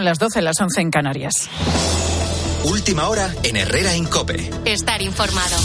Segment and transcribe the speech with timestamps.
[0.00, 1.34] Son las 12, las 11 en Canarias.
[2.64, 4.48] Última hora en Herrera Incope.
[4.64, 5.56] Estar informado.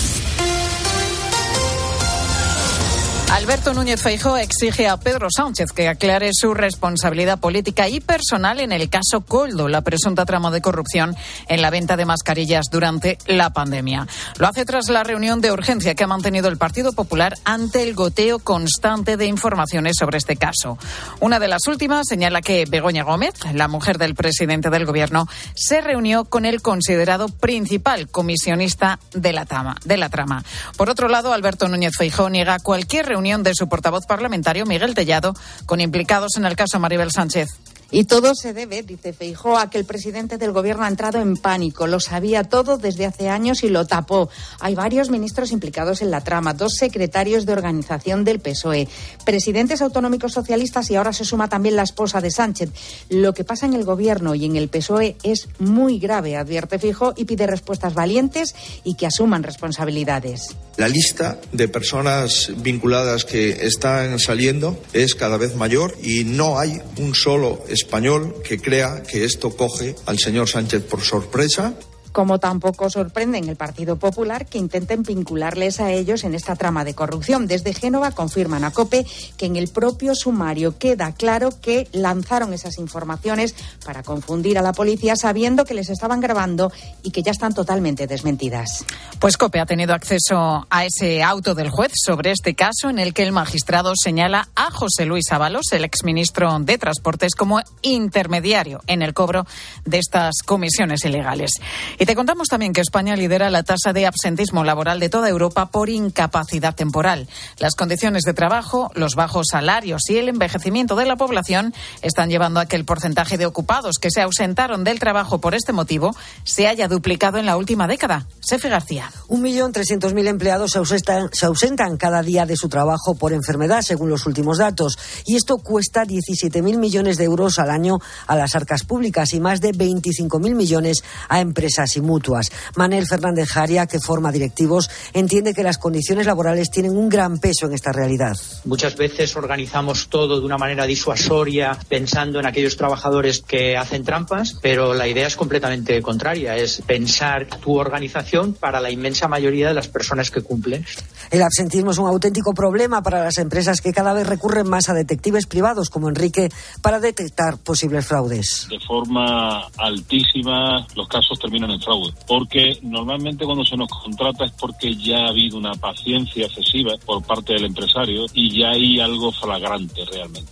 [3.36, 8.72] Alberto Núñez Feijóo exige a Pedro Sánchez que aclare su responsabilidad política y personal en
[8.72, 11.18] el caso Coldo, la presunta trama de corrupción
[11.50, 14.08] en la venta de mascarillas durante la pandemia.
[14.38, 17.94] Lo hace tras la reunión de urgencia que ha mantenido el Partido Popular ante el
[17.94, 20.78] goteo constante de informaciones sobre este caso.
[21.20, 25.82] Una de las últimas señala que Begoña Gómez, la mujer del presidente del Gobierno, se
[25.82, 30.44] reunió con el considerado principal comisionista de la, trama.
[30.78, 35.34] Por otro lado, Alberto Núñez Feijóo niega cualquier reunión de su portavoz parlamentario, Miguel Tellado,
[35.66, 37.50] con implicados en el caso Maribel Sánchez.
[37.92, 41.38] Y todo se debe, dice Feijó, a que el presidente del gobierno ha entrado en
[41.38, 41.88] pánico.
[41.88, 44.30] Lo sabía todo desde hace años y lo tapó.
[44.60, 48.88] Hay varios ministros implicados en la trama, dos secretarios de organización del PSOE,
[49.24, 52.70] presidentes autonómicos socialistas y ahora se suma también la esposa de Sánchez.
[53.10, 57.14] Lo que pasa en el gobierno y en el PSOE es muy grave, advierte Feijó,
[57.16, 60.56] y pide respuestas valientes y que asuman responsabilidades.
[60.78, 66.82] La lista de personas vinculadas que están saliendo es cada vez mayor y no hay
[66.98, 71.78] un solo español que crea que esto coge al señor Sánchez por sorpresa
[72.16, 76.86] como tampoco sorprende en el Partido Popular que intenten vincularles a ellos en esta trama
[76.86, 77.46] de corrupción.
[77.46, 82.78] Desde Génova confirman a COPE que en el propio sumario queda claro que lanzaron esas
[82.78, 83.54] informaciones
[83.86, 86.72] para confundir a la policía sabiendo que les estaban grabando
[87.04, 88.86] y que ya están totalmente desmentidas.
[89.20, 93.14] Pues COPE ha tenido acceso a ese auto del juez sobre este caso en el
[93.14, 99.02] que el magistrado señala a José Luis Ábalos, el exministro de Transportes, como intermediario en
[99.02, 99.46] el cobro
[99.84, 101.60] de estas comisiones ilegales.
[102.06, 105.90] Te contamos también que España lidera la tasa de absentismo laboral de toda Europa por
[105.90, 107.28] incapacidad temporal.
[107.58, 112.60] Las condiciones de trabajo, los bajos salarios y el envejecimiento de la población están llevando
[112.60, 116.68] a que el porcentaje de ocupados que se ausentaron del trabajo por este motivo se
[116.68, 118.28] haya duplicado en la última década.
[118.40, 119.12] Sefe García.
[119.28, 123.34] Un millón trescientos mil empleados se ausentan, se ausentan cada día de su trabajo por
[123.34, 124.98] enfermedad, según los últimos datos.
[125.26, 129.60] Y esto cuesta 17.000 millones de euros al año a las arcas públicas y más
[129.60, 132.52] de 25.000 millones a empresas y mutuas.
[132.76, 137.66] Manel Fernández Jaria, que forma directivos, entiende que las condiciones laborales tienen un gran peso
[137.66, 138.36] en esta realidad.
[138.66, 144.58] Muchas veces organizamos todo de una manera disuasoria, pensando en aquellos trabajadores que hacen trampas,
[144.62, 149.74] pero la idea es completamente contraria, es pensar tu organización para la inmensa mayoría de
[149.74, 150.86] las personas que cumplen.
[151.32, 154.94] El absentismo es un auténtico problema para las empresas que cada vez recurren más a
[154.94, 156.50] detectives privados como Enrique
[156.82, 158.68] para detectar posibles fraudes.
[158.70, 164.52] De forma altísima los casos terminan en fraude, porque normalmente cuando se nos contrata es
[164.52, 169.32] porque ya ha habido una paciencia excesiva por parte del empresario y ya hay algo
[169.32, 170.52] flagrante realmente.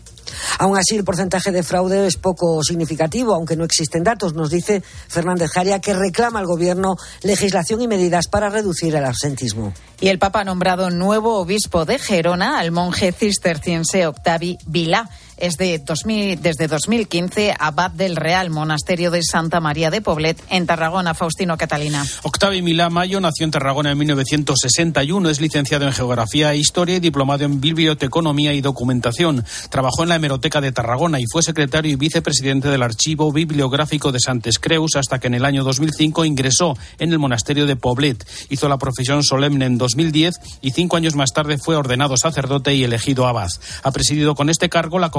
[0.59, 4.81] Aún así, el porcentaje de fraude es poco significativo, aunque no existen datos, nos dice
[4.81, 9.73] Fernández Jaria, que reclama al Gobierno legislación y medidas para reducir el absentismo.
[9.99, 15.57] Y el Papa ha nombrado nuevo obispo de Gerona al monje cisterciense Octavi Vilá es
[15.57, 21.13] de 2000, desde 2015 abad del Real Monasterio de Santa María de Poblet en Tarragona.
[21.13, 22.05] Faustino Catalina.
[22.23, 25.29] Octavi Milá Mayo nació en Tarragona en 1961.
[25.29, 29.43] Es licenciado en Geografía e Historia y diplomado en Biblioteconomía y Documentación.
[29.69, 34.19] Trabajó en la Hemeroteca de Tarragona y fue secretario y vicepresidente del Archivo Bibliográfico de
[34.19, 38.25] Santes Creus hasta que en el año 2005 ingresó en el Monasterio de Poblet.
[38.49, 42.83] Hizo la profesión solemne en 2010 y cinco años más tarde fue ordenado sacerdote y
[42.83, 43.49] elegido abad.
[43.83, 45.09] Ha presidido con este cargo la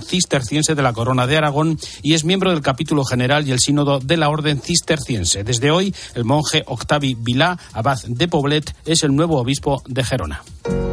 [0.00, 4.00] Cisterciense de la Corona de Aragón y es miembro del capítulo general y el sínodo
[4.00, 5.44] de la Orden Cisterciense.
[5.44, 10.42] Desde hoy, el monje Octavi Vilá, abad de Poblet, es el nuevo obispo de Gerona.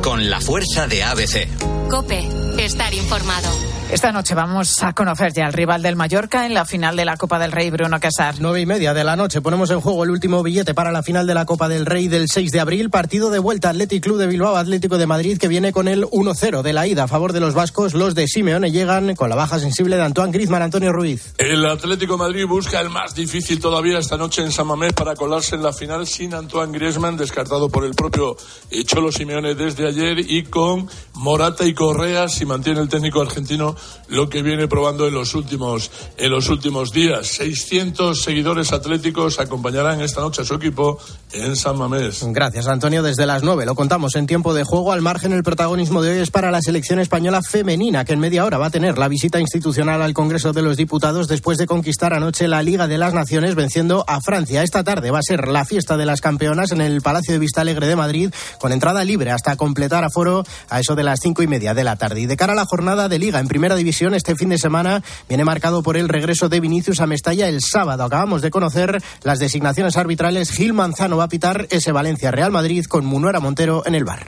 [0.01, 1.47] Con la fuerza de ABC.
[1.89, 3.72] Cope, estar informado.
[3.93, 7.15] Esta noche vamos a conocer ya al rival del Mallorca en la final de la
[7.15, 8.37] Copa del Rey, Bruno Casar.
[8.39, 11.27] Nueve y media de la noche ponemos en juego el último billete para la final
[11.27, 12.89] de la Copa del Rey del 6 de abril.
[12.89, 16.63] Partido de vuelta Athletic Club de Bilbao, Atlético de Madrid, que viene con el 1-0
[16.63, 17.93] de la ida a favor de los vascos.
[17.93, 21.35] Los de Simeone llegan con la baja sensible de Antoine Griezmann, Antonio Ruiz.
[21.37, 25.13] El Atlético de Madrid busca el más difícil todavía esta noche en San Mamés para
[25.13, 28.37] colarse en la final sin Antoine Griezmann, descartado por el propio
[28.85, 33.75] Cholo Simeone desde ayer, y con Morata y Correa, si mantiene el técnico argentino
[34.07, 37.27] lo que viene probando en los últimos en los últimos días.
[37.27, 40.99] 600 seguidores atléticos acompañarán esta noche a su equipo
[41.31, 42.23] en San Mamés.
[42.27, 43.03] Gracias, Antonio.
[43.03, 44.91] Desde las 9 lo contamos en tiempo de juego.
[44.91, 48.45] Al margen, el protagonismo de hoy es para la selección española femenina, que en media
[48.45, 52.13] hora va a tener la visita institucional al Congreso de los Diputados después de conquistar
[52.13, 54.63] anoche la Liga de las Naciones venciendo a Francia.
[54.63, 57.61] Esta tarde va a ser la fiesta de las campeonas en el Palacio de Vista
[57.61, 61.47] Alegre de Madrid, con entrada libre hasta completar aforo a eso de las cinco y
[61.47, 62.21] media de la tarde.
[62.21, 64.57] Y de cara a la jornada de Liga en primera primera división este fin de
[64.57, 68.03] semana viene marcado por el regreso de Vinicius a Mestalla el sábado.
[68.03, 70.51] Acabamos de conocer las designaciones arbitrales.
[70.51, 74.27] Gil Manzano va a pitar ese Valencia Real Madrid con Munuera Montero en el bar.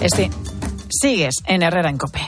[0.00, 0.30] Este,
[0.88, 2.26] sigues en Herrera en Cope.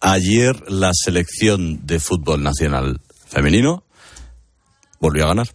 [0.00, 3.84] Ayer la selección de fútbol nacional femenino
[4.98, 5.48] volvió a ganar.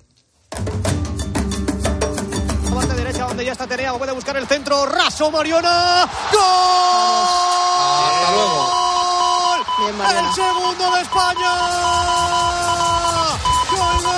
[2.74, 6.10] Parte derecha donde ya está Tenea, puede buscar el centro, raso Mariona.
[6.32, 6.42] ¡Gol!
[8.04, 8.61] Hasta luego.
[9.88, 11.52] ¡El segundo de España!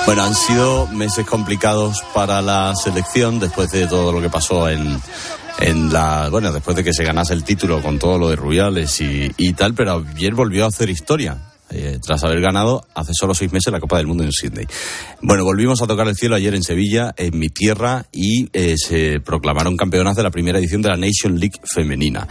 [0.06, 5.02] Bueno, han sido meses complicados para la selección después de todo lo que pasó en,
[5.60, 9.00] en la bueno después de que se ganase el título con todo lo de Rubiales
[9.00, 11.38] y, y tal pero ayer volvió a hacer historia
[11.74, 14.68] eh, tras haber ganado hace solo seis meses la Copa del Mundo en Sydney.
[15.22, 19.20] Bueno, volvimos a tocar el cielo ayer en Sevilla, en mi tierra, y eh, se
[19.20, 22.28] proclamaron campeonas de la primera edición de la Nation League femenina.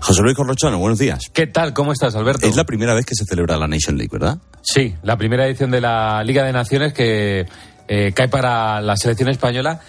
[0.00, 1.30] José Luis Corrochano, buenos días.
[1.32, 1.72] ¿Qué tal?
[1.72, 2.46] ¿Cómo estás, Alberto?
[2.46, 4.38] Es la primera vez que se celebra la Nation League, ¿verdad?
[4.62, 7.46] Sí, la primera edición de la Liga de Naciones que
[7.88, 9.80] eh, cae para la selección española.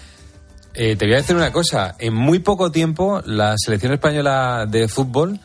[0.74, 4.88] Eh, te voy a decir una cosa, en muy poco tiempo la selección española de
[4.88, 5.38] fútbol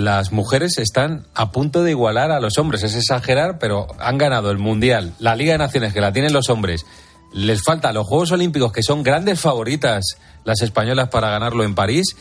[0.00, 2.82] las mujeres están a punto de igualar a los hombres.
[2.82, 6.48] Es exagerar, pero han ganado el Mundial, la Liga de Naciones, que la tienen los
[6.48, 6.84] hombres.
[7.32, 12.16] Les falta los Juegos Olímpicos, que son grandes favoritas las españolas para ganarlo en París,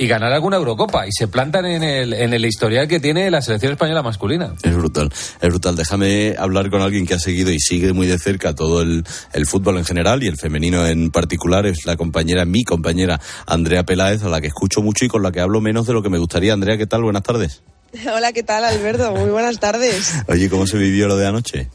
[0.00, 1.06] y ganar alguna Eurocopa.
[1.06, 4.54] Y se plantan en el, en el historial que tiene la selección española masculina.
[4.62, 5.76] Es brutal, es brutal.
[5.76, 9.04] Déjame hablar con alguien que ha seguido y sigue muy de cerca todo el,
[9.34, 11.66] el fútbol en general y el femenino en particular.
[11.66, 15.32] Es la compañera, mi compañera Andrea Peláez, a la que escucho mucho y con la
[15.32, 16.54] que hablo menos de lo que me gustaría.
[16.54, 17.02] Andrea, ¿qué tal?
[17.02, 17.62] Buenas tardes.
[18.14, 19.12] Hola, ¿qué tal, Alberto?
[19.14, 20.14] Muy buenas tardes.
[20.28, 21.68] Oye, ¿cómo se vivió lo de anoche?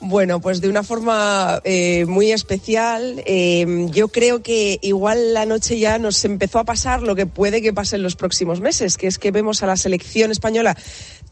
[0.00, 3.20] Bueno, pues de una forma eh, muy especial.
[3.26, 7.60] Eh, yo creo que igual la noche ya nos empezó a pasar lo que puede
[7.60, 10.76] que pase en los próximos meses, que es que vemos a la selección española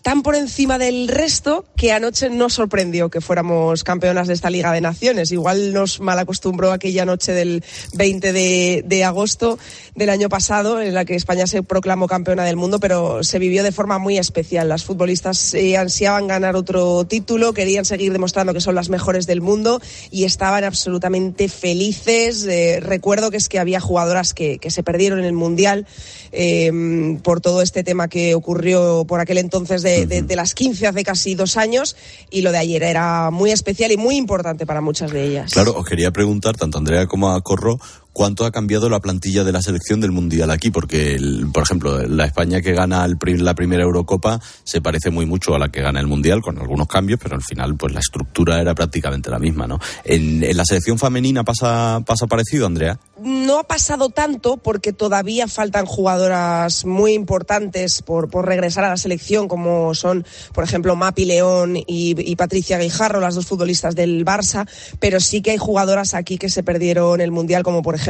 [0.02, 4.72] tan por encima del resto que anoche nos sorprendió que fuéramos campeonas de esta Liga
[4.72, 5.32] de Naciones.
[5.32, 7.64] Igual nos malacostumbró aquella noche del
[7.94, 9.58] 20 de, agosto
[9.94, 13.62] del año pasado, en la que España se proclamó campeona del mundo, pero se vivió
[13.62, 14.68] de forma muy especial.
[14.68, 19.40] Las futbolistas eh, ansiaban ganar otro título, querían seguir demostrando que son las mejores del
[19.40, 22.46] mundo y estaban absolutamente felices.
[22.46, 25.86] Eh, recuerdo que es que había jugadoras que, que se perdieron en el Mundial
[26.32, 30.86] eh, por todo este tema que ocurrió por aquel entonces de de, de, las 15
[30.86, 31.96] hace casi dos años
[32.30, 35.52] y lo de ayer era muy especial y muy importante para muchas de ellas.
[35.52, 37.78] Claro, os quería preguntar, tanto a Andrea como a Corro,
[38.16, 40.70] ¿cuánto ha cambiado la plantilla de la selección del Mundial aquí?
[40.70, 41.18] Porque,
[41.52, 45.58] por ejemplo, la España que gana el, la primera Eurocopa se parece muy mucho a
[45.58, 48.74] la que gana el Mundial, con algunos cambios, pero al final pues la estructura era
[48.74, 49.78] prácticamente la misma, ¿no?
[50.02, 52.98] ¿En, en la selección femenina pasa, pasa parecido, Andrea?
[53.22, 58.96] No ha pasado tanto porque todavía faltan jugadoras muy importantes por, por regresar a la
[58.96, 60.24] selección, como son,
[60.54, 61.84] por ejemplo, Mapi León y,
[62.18, 64.66] y, Patricia Guijarro, las dos futbolistas del Barça,
[65.00, 68.05] pero sí que hay jugadoras aquí que se perdieron el Mundial, como por ejemplo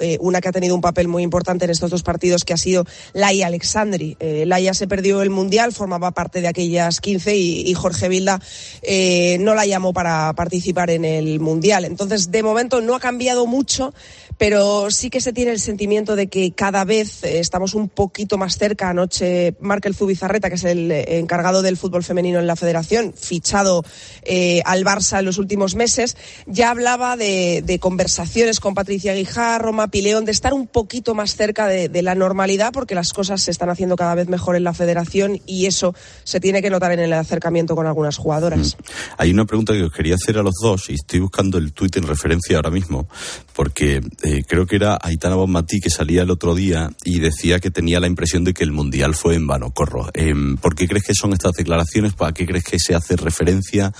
[0.00, 2.56] eh, una que ha tenido un papel muy importante en estos dos partidos, que ha
[2.56, 4.16] sido Laia Alexandri.
[4.20, 8.40] Eh, Laia se perdió el Mundial, formaba parte de aquellas 15 y, Jorge Vilda
[8.82, 11.84] eh, no la llamó para participar en el Mundial.
[11.84, 13.92] Entonces, de momento no ha cambiado mucho
[14.38, 18.58] pero sí que se tiene el sentimiento de que cada vez estamos un poquito más
[18.58, 18.90] cerca.
[18.90, 23.84] Anoche Markel Zubizarreta, que es el encargado del fútbol femenino en la federación, fichado
[24.22, 26.16] eh, al Barça en los últimos meses,
[26.46, 29.25] ya hablaba de, de conversaciones con Patricia Guijarro,
[29.72, 33.50] Mapi León, de estar un poquito más cerca de, la normalidad, porque las cosas se
[33.50, 37.00] están haciendo cada vez mejor en la federación y eso se tiene que notar en
[37.00, 38.76] el acercamiento con algunas jugadoras.
[38.76, 38.82] Mm.
[39.18, 41.96] Hay una pregunta que os quería hacer a los dos y estoy buscando el tuit
[41.96, 43.08] en referencia ahora mismo,
[43.54, 47.70] porque eh, creo que era Aitana Bonmatí que salía el otro día y decía que
[47.70, 49.70] tenía la impresión de que el Mundial fue en vano.
[49.72, 50.10] Corro.
[50.14, 52.14] Eh, ¿Por qué crees que son estas declaraciones?
[52.14, 53.92] ¿Para qué crees que se hace referencia?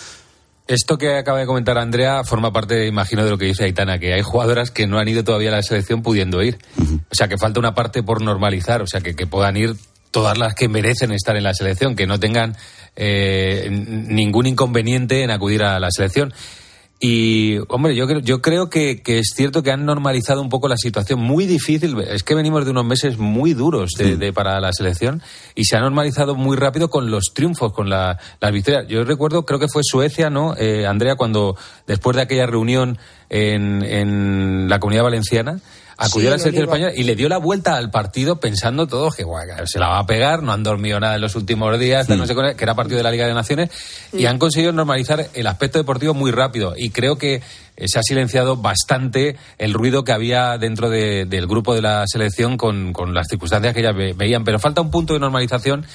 [0.67, 4.15] Esto que acaba de comentar Andrea forma parte, imagino, de lo que dice Aitana, que
[4.15, 6.59] hay jugadoras que no han ido todavía a la selección pudiendo ir.
[6.77, 7.01] Uh -huh.
[7.11, 9.77] O sea, que falta una parte por normalizar, o sea, que, que puedan ir
[10.11, 12.57] todas las que merecen estar en la selección, que no tengan
[12.97, 16.33] eh, ningún inconveniente en acudir a la selección.
[16.99, 20.67] Y, hombre, yo, creo, yo creo que, que, es cierto que han normalizado un poco
[20.67, 21.21] la situación.
[21.21, 21.99] Muy difícil.
[22.01, 25.21] Es que venimos de unos meses muy duros de, de, para la selección
[25.55, 28.87] y se ha normalizado muy rápido con los triunfos, con la, las victorias.
[28.89, 30.57] Yo recuerdo, creo que fue Suecia, ¿no?
[30.57, 32.99] Eh, Andrea, cuando después de aquella reunión
[33.29, 35.61] en, en la comunidad valenciana,
[35.97, 39.15] acudió sí, a la selección española y le dio la vuelta al partido pensando todos
[39.15, 42.09] que bueno, se la va a pegar, no han dormido nada en los últimos días,
[42.09, 42.17] mm.
[42.17, 43.71] no sé, que era partido de la Liga de Naciones,
[44.13, 44.19] mm.
[44.19, 46.75] y han conseguido normalizar el aspecto deportivo muy rápido.
[46.77, 47.43] Y creo que
[47.85, 52.57] se ha silenciado bastante el ruido que había dentro de, del grupo de la selección
[52.57, 54.45] con, con las circunstancias que ya ve, veían.
[54.45, 55.87] Pero falta un punto de normalización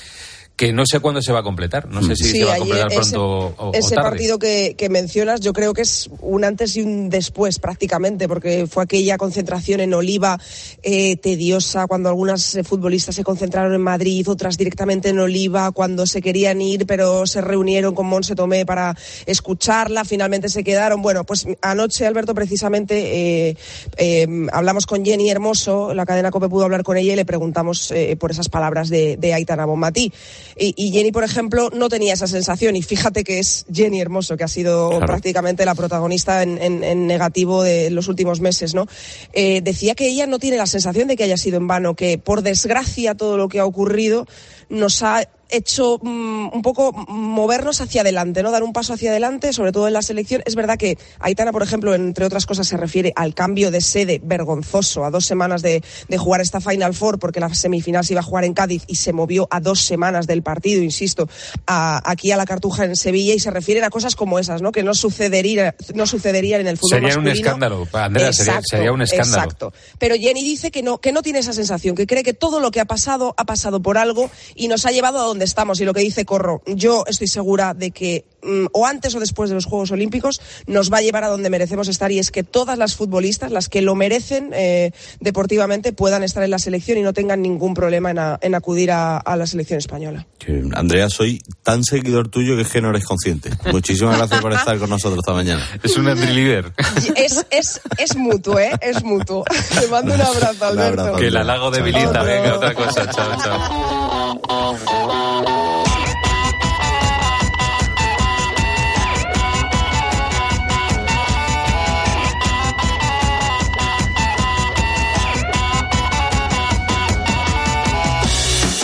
[0.56, 1.88] que no sé cuándo se va a completar.
[1.88, 3.26] No sé si Sí, se va a completar ese- pronto
[3.58, 4.10] o, o Ese tarde.
[4.12, 8.68] partido que, que mencionas, yo creo que es un antes y un después prácticamente, porque
[8.68, 10.40] fue aquella concentración en Oliva
[10.84, 16.06] eh, tediosa, cuando algunas eh, futbolistas se concentraron en Madrid, otras directamente en Oliva, cuando
[16.06, 21.02] se querían ir, pero se reunieron con Monse Tomé para escucharla, finalmente se quedaron.
[21.02, 23.58] Bueno, pues anoche, Alberto, precisamente eh,
[23.98, 27.92] eh, hablamos con Jenny Hermoso, la cadena COPE pudo hablar con ella y le preguntamos
[28.20, 30.12] por esas palabras de, de Aitana Bonmatí.
[30.58, 32.76] Y, y Jenny, por ejemplo, no tenía esa sensación.
[32.76, 35.06] Y fíjate que es Jenny Hermoso, que ha sido Claro.
[35.06, 38.88] prácticamente la protagonista en, en- en negativo de los últimos meses, ¿no?
[39.34, 42.18] Eh, decía que ella no tiene la sensación de que haya sido en vano, que
[42.18, 44.28] por desgracia todo lo que ha ocurrido
[44.70, 48.52] nos ha hecho mm, un poco movernos hacia adelante, ¿no?
[48.52, 50.42] Dar un paso hacia adelante, sobre todo en la selección.
[50.46, 54.20] Es verdad que Aitana, por ejemplo, entre otras cosas, se refiere al cambio de sede
[54.24, 58.22] vergonzoso a dos semanas de, de jugar esta Final Four, porque la semifinal se iba
[58.22, 61.28] a jugar en Cádiz y se movió a dos semanas del partido, insisto,
[61.68, 64.72] a- aquí a la Cartuja en Sevilla, y se refieren a cosas como esas, ¿no?
[64.72, 69.02] Que no sucedería, no sucederían en el fútbol Sería un escándalo, Andrea, sería, sería un
[69.02, 69.44] escándalo.
[69.44, 69.74] Exacto.
[69.98, 72.72] Pero Jenny dice que no, que no tiene esa sensación, que cree que todo lo
[72.72, 75.80] que ha pasado ha pasado por algo y nos ha llevado a donde estamos.
[75.82, 79.50] Y lo que dice Corro, yo estoy segura de que mm, o antes o después
[79.50, 82.44] de los Juegos Olímpicos nos va a llevar a donde merecemos estar y es que
[82.44, 87.02] todas las futbolistas, las que lo merecen eh, deportivamente, puedan estar en la selección y
[87.02, 90.26] no tengan ningún problema en, a- en acudir a, a la selección española.
[90.40, 93.52] Que, Andrea, soy tan seguidor tuyo que es que no eres consciente.
[93.72, 95.64] Muchísimas gracias por estar con nosotros esta mañana.
[95.84, 96.74] Es un líder.
[97.16, 98.72] Es, es, es mutuo, ¿eh?
[98.82, 99.44] Es mutuo.
[99.80, 101.14] Te mando un abrazo, Alberto.
[101.16, 103.10] Que el halago debilita, venga, otra cosa.
[103.10, 104.11] Chao, chao.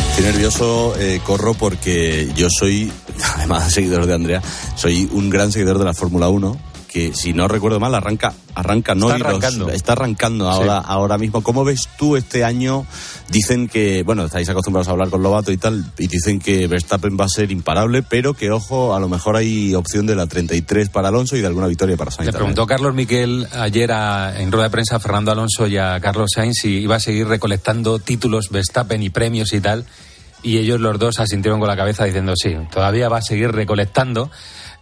[0.10, 2.92] Estoy nervioso, eh, corro porque yo soy,
[3.36, 4.42] además de seguidor de Andrea,
[4.76, 6.58] soy un gran seguidor de la Fórmula 1
[6.98, 9.70] que si no recuerdo mal arranca arranca no Está arrancando.
[9.70, 12.86] está arrancando ahora ahora mismo cómo ves tú este año
[13.30, 17.18] dicen que bueno estáis acostumbrados a hablar con Lobato y tal y dicen que Verstappen
[17.20, 20.90] va a ser imparable pero que ojo a lo mejor hay opción de la 33
[20.90, 22.54] para Alonso y de alguna victoria para Sainz Le también.
[22.56, 26.32] preguntó Carlos Miquel ayer a- en rueda de prensa a Fernando Alonso y a Carlos
[26.34, 29.86] Sainz si iba a seguir recolectando títulos Verstappen y premios y tal.
[30.44, 34.30] Y ellos los dos asintieron con la cabeza diciendo sí, todavía va a seguir recolectando.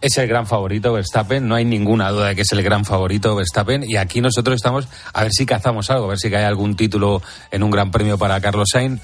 [0.00, 3.34] Es el gran favorito Verstappen, no hay ninguna duda de que es el gran favorito
[3.34, 3.84] Verstappen.
[3.84, 7.22] Y aquí nosotros estamos a ver si cazamos algo, a ver si cae algún título
[7.50, 9.00] en un gran premio para Carlos Sainz.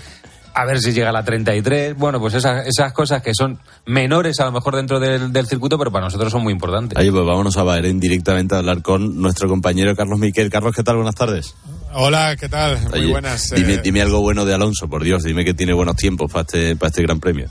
[0.55, 1.97] A ver si llega a la 33.
[1.97, 5.79] Bueno, pues esas, esas cosas que son menores a lo mejor dentro del, del circuito,
[5.79, 6.99] pero para nosotros son muy importantes.
[6.99, 10.51] Oye, pues vámonos a Bahrein directamente a hablar con nuestro compañero Carlos Miquel.
[10.51, 10.97] Carlos, ¿qué tal?
[10.97, 11.55] Buenas tardes.
[11.95, 12.79] Hola, ¿qué tal?
[12.91, 13.51] Muy Oye, buenas.
[13.51, 16.43] Dime, eh, dime algo bueno de Alonso, por Dios, dime que tiene buenos tiempos para
[16.43, 17.49] este, para este gran premio.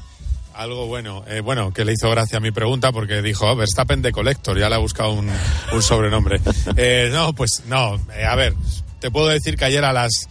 [0.53, 1.23] Algo bueno.
[1.27, 4.57] Eh, bueno, que le hizo gracia a mi pregunta porque dijo "Oh, Verstappen de Collector.
[4.59, 5.29] Ya le ha buscado un,
[5.71, 6.39] un sobrenombre.
[6.77, 7.95] Eh, no, pues no.
[8.15, 8.53] eh, a ver,
[8.99, 10.27] te puedo decir que ayer a las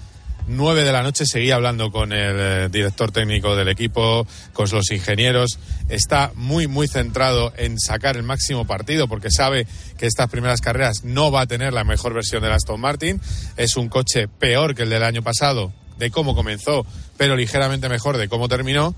[0.47, 4.91] 9 de la noche seguía hablando con el eh, director técnico del equipo, con los
[4.91, 5.59] ingenieros.
[5.89, 9.67] Está muy, muy centrado en sacar el máximo partido porque sabe
[9.99, 13.21] que estas primeras carreras no va a tener la mejor versión del Aston Martin.
[13.57, 16.85] Es un coche peor que el del año pasado, de cómo comenzó,
[17.17, 18.95] pero ligeramente mejor de cómo terminó.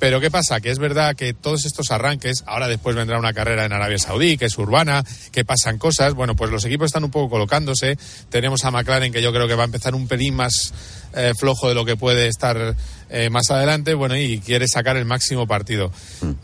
[0.00, 0.60] Pero ¿qué pasa?
[0.60, 4.38] Que es verdad que todos estos arranques, ahora después vendrá una carrera en Arabia Saudí,
[4.38, 7.98] que es urbana, que pasan cosas, bueno, pues los equipos están un poco colocándose.
[8.30, 10.72] Tenemos a McLaren que yo creo que va a empezar un pelín más
[11.14, 12.74] eh, flojo de lo que puede estar
[13.10, 15.92] eh, más adelante, bueno, y quiere sacar el máximo partido.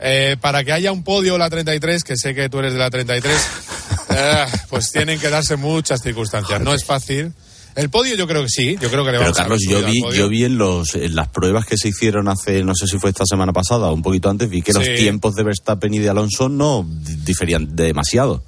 [0.00, 2.90] Eh, para que haya un podio la 33, que sé que tú eres de la
[2.90, 3.34] 33,
[4.10, 6.60] eh, pues tienen que darse muchas circunstancias.
[6.60, 7.32] No es fácil.
[7.76, 10.28] El podio yo creo que sí, yo creo que le Pero Carlos, yo vi, yo
[10.28, 13.24] vi en, los, en las pruebas que se hicieron hace, no sé si fue esta
[13.26, 16.48] semana pasada o un poquito antes, vi que los tiempos de Verstappen y de Alonso
[16.48, 18.42] no di- diferían demasiado.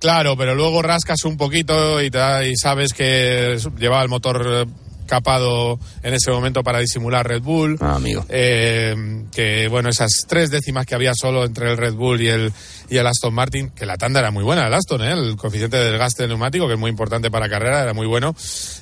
[0.00, 2.18] Claro, pero luego rascas un poquito y, te
[2.50, 4.66] y sabes que llevaba el motor eh,
[5.06, 7.78] capado en ese momento para disimular Red Bull.
[7.80, 8.24] Ah, amigo.
[8.28, 12.52] Eh, que bueno, esas tres décimas que había solo entre el Red Bull y el,
[12.88, 15.12] y el Aston Martin, que la tanda era muy buena, el Aston, ¿eh?
[15.12, 18.34] el coeficiente de desgaste del neumático, que es muy importante para carrera, era muy bueno.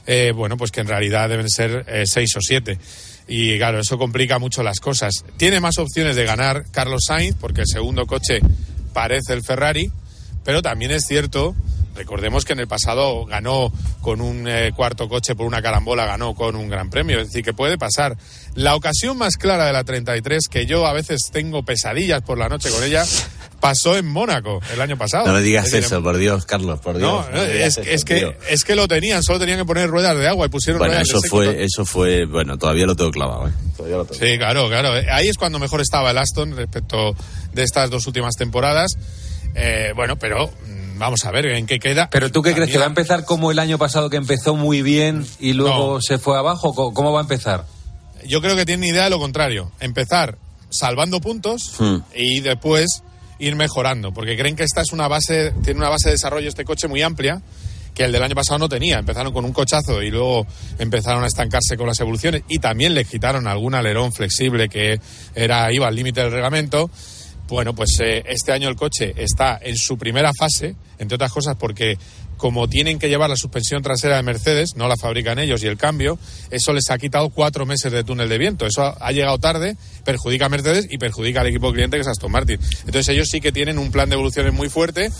[0.06, 2.78] Eh, bueno, pues que en realidad deben ser eh, seis o siete.
[3.28, 5.24] Y claro, eso complica mucho las cosas.
[5.36, 8.40] Tiene más opciones de ganar Carlos Sainz, porque el segundo coche
[8.92, 9.90] parece el Ferrari,
[10.44, 11.54] pero también es cierto,
[11.94, 16.34] recordemos que en el pasado ganó con un eh, cuarto coche por una carambola, ganó
[16.34, 18.16] con un gran premio, es decir, que puede pasar.
[18.54, 22.48] La ocasión más clara de la 33, que yo a veces tengo pesadillas por la
[22.48, 23.04] noche con ella,
[23.60, 25.26] pasó en Mónaco el año pasado.
[25.26, 27.08] No me digas Es eso, por Dios, Carlos, por Dios.
[27.08, 28.34] No, no me digas es, eso, es que, tío.
[28.50, 31.08] es que lo tenían, solo tenían que poner ruedas de agua y pusieron Bueno, ruedas
[31.08, 33.52] eso de fue, eso fue, bueno, todavía lo tengo clavado, ¿eh?
[33.76, 34.24] Todavía lo tengo.
[34.24, 34.96] Sí, claro, claro.
[34.98, 37.14] Eh, Ahí es cuando mejor estaba el Aston respecto
[37.52, 38.92] de estas dos últimas temporadas.
[39.54, 42.08] Eh, bueno, pero mm, vamos a ver en qué queda.
[42.10, 44.82] Pero tú qué crees que va a empezar como el año pasado que empezó muy
[44.82, 46.74] bien y luego se fue abajo.
[46.74, 47.66] ¿Cómo- ¿Cómo va a empezar?
[48.26, 49.70] Yo creo que tienen idea de lo contrario.
[49.80, 50.38] Empezar
[50.70, 51.96] salvando puntos Hmm.
[52.14, 53.02] y después
[53.38, 56.64] ir mejorando, porque creen que esta es una base, tiene una base de desarrollo este
[56.64, 57.42] coche muy amplia
[57.94, 58.98] que el del año pasado no tenía.
[58.98, 60.46] Empezaron con un cochazo y luego
[60.78, 64.98] empezaron a estancarse con las evoluciones y también le quitaron algún alerón flexible que
[65.34, 66.88] era iba al límite del reglamento.
[67.52, 71.54] Bueno, pues eh, este año el coche está en su primera fase, entre otras cosas
[71.60, 71.98] porque
[72.38, 75.76] como tienen que llevar la suspensión trasera de Mercedes, no la fabrican ellos y el
[75.76, 76.18] cambio,
[76.50, 78.64] eso les ha quitado cuatro meses de túnel de viento.
[78.64, 82.32] Eso ha, llegado tarde, perjudica a Mercedes y perjudica al equipo cliente que es Aston
[82.32, 82.58] Martin.
[82.86, 85.10] Entonces ellos sí que tienen un plan de evoluciones muy fuerte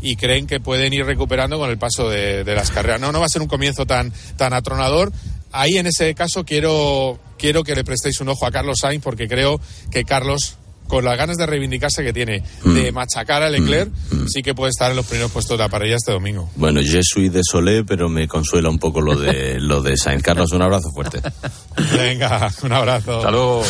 [0.00, 3.00] y creen que pueden ir recuperando con el paso de, de las carreras.
[3.00, 5.12] No, no va a ser un comienzo tan, tan atronador.
[5.50, 9.26] Ahí en ese caso quiero, quiero que le prestéis un ojo a Carlos Sainz porque
[9.26, 10.56] creo que Carlos
[10.90, 13.90] con las ganas de reivindicarse que tiene, de machacar a Leclerc,
[14.26, 16.50] sí que puede estar en los primeros puestos de la parrilla este domingo.
[16.56, 20.22] Bueno, je suis désolé, pero me consuela un poco lo de lo de Sainz.
[20.22, 21.20] Carlos, un abrazo fuerte.
[21.96, 23.18] Venga, un abrazo.
[23.18, 23.62] Hasta luego.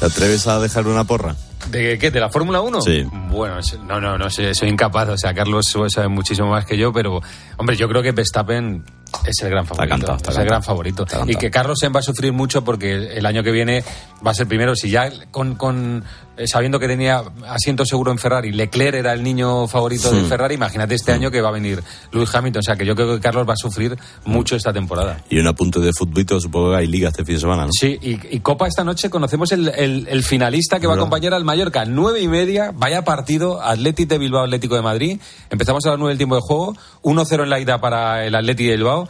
[0.00, 1.36] ¿Te atreves a dejar una porra?
[1.70, 2.10] ¿De qué?
[2.10, 2.80] ¿De la Fórmula 1?
[2.82, 3.04] Sí.
[3.30, 5.08] Bueno, no, no, no sé, soy incapaz.
[5.08, 7.20] O sea, Carlos sabe muchísimo más que yo, pero,
[7.56, 8.84] hombre, yo creo que Verstappen
[9.26, 9.88] es el gran favorito.
[9.94, 11.06] cantado, está es el gran favorito.
[11.26, 13.84] Y que Carlsen va a sufrir mucho porque el año que viene
[14.26, 14.74] va a ser primero.
[14.76, 16.04] Si ya con, con
[16.36, 20.24] eh, sabiendo que tenía asiento seguro en Ferrari, Leclerc era el niño favorito de.
[20.24, 22.60] Ferrari, imagínate este año que va a venir Lewis Hamilton.
[22.60, 25.22] O sea, que yo creo que Carlos va a sufrir mucho esta temporada.
[25.30, 27.70] Y un apunte de futbolito, supongo que hay liga este fin de semana, ¿no?
[27.72, 31.34] Sí, y, y Copa esta noche conocemos el, el- el finalista que va a acompañar
[31.34, 31.84] al Mallorca.
[31.84, 35.20] Nueve y media, vaya partido, Atleti de Bilbao, Atlético de Madrid.
[35.50, 38.64] Empezamos a las nueve el tiempo de juego, 1-0 en la ida para el Atleti
[38.64, 39.03] de Bilbao.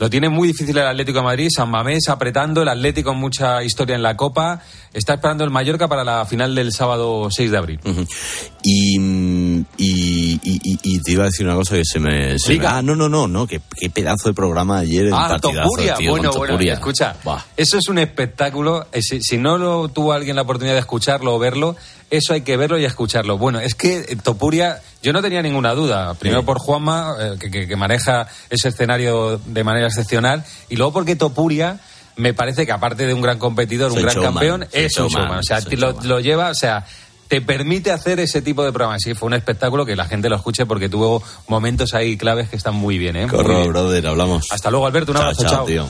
[0.00, 3.64] Lo tiene muy difícil el Atlético de Madrid, San Mamés apretando, el Atlético con mucha
[3.64, 4.60] historia en la Copa.
[4.92, 7.80] Está esperando el Mallorca para la final del sábado 6 de abril.
[7.84, 12.38] Mm, y, y- y- y te iba a decir una cosa que se me...
[12.38, 12.76] se me- Diga.
[12.78, 15.96] ah, no, no, no, no, qué, qué pedazo de programa ayer en Ah, Topuria.
[16.08, 17.16] bueno, bueno, escucha.
[17.56, 18.86] Eso es un espectáculo.
[18.92, 21.74] Eh, Si, si no lo tuvo alguien la oportunidad de escucharlo o verlo,
[22.10, 23.38] eso hay que verlo y escucharlo.
[23.38, 26.14] Bueno, es que Topuria, yo no tenía ninguna duda.
[26.14, 26.46] Primero Sí.
[26.46, 31.16] por Juanma, eh, que, que- que maneja ese escenario de manera excepcional, y luego porque
[31.16, 31.78] Topuria
[32.16, 35.38] me parece que aparte de un gran competidor, un gran showman, campeón, es un showman.
[35.38, 36.08] O sea, lo, showman.
[36.08, 36.84] lo lleva, o sea,
[37.28, 39.02] te permite hacer ese tipo de programas.
[39.04, 42.56] Sí, fue un espectáculo que la gente lo escuche porque tuvo momentos ahí claves que
[42.56, 43.26] están muy bien, ¿eh?
[43.28, 44.46] Corro, brother, hablamos.
[44.50, 45.12] Hasta luego, Alberto.
[45.12, 45.42] Un Chao, abrazo.
[45.42, 45.66] chao, chao.
[45.66, 45.86] tío.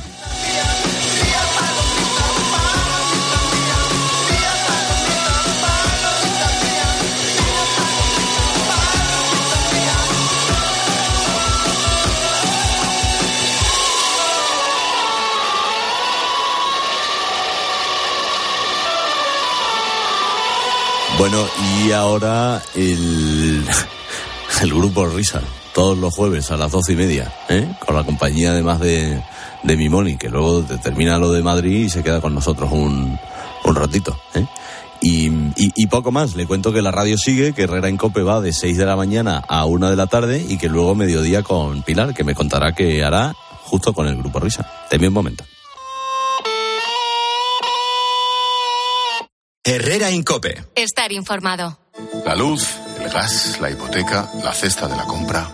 [21.18, 21.44] Bueno,
[21.84, 23.64] y ahora el,
[24.62, 25.40] el grupo Risa,
[25.74, 27.68] todos los jueves a las doce y media, ¿eh?
[27.84, 29.20] con la compañía además de,
[29.64, 33.18] de Mimoni, que luego te- termina lo de Madrid y se queda con nosotros un,
[33.64, 34.18] un ratito.
[34.34, 34.46] ¿eh?
[35.00, 35.26] Y,
[35.56, 38.40] y- y poco más, le cuento que la radio sigue, que Herrera en Cope va
[38.40, 41.82] de 6 de la mañana a 1 de la tarde y que luego mediodía con
[41.82, 44.70] Pilar, que me contará qué hará justo con el grupo Risa.
[44.90, 45.44] Deme un momento.
[49.70, 50.64] Herrera Incope.
[50.74, 51.78] Estar informado.
[52.24, 52.66] La luz,
[53.02, 55.46] el gas, la hipoteca, la cesta de la compra.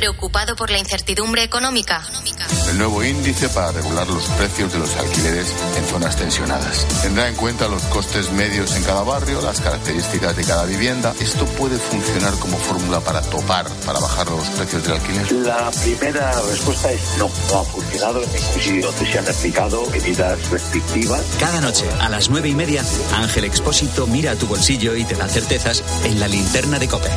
[0.00, 2.02] ¿Preocupado por la incertidumbre económica?
[2.70, 6.86] El nuevo índice para regular los precios de los alquileres en zonas tensionadas.
[7.02, 11.12] Tendrá en cuenta los costes medios en cada barrio, las características de cada vivienda.
[11.20, 15.32] Esto puede funcionar como fórmula para topar, para bajar los precios del alquiler.
[15.32, 21.20] La primera respuesta es no, no ha funcionado donde se han aplicado medidas restrictivas.
[21.38, 22.82] Cada noche, a las nueve y media,
[23.12, 27.10] Ángel Expósito mira a tu bolsillo y te da certezas en la linterna de Cope.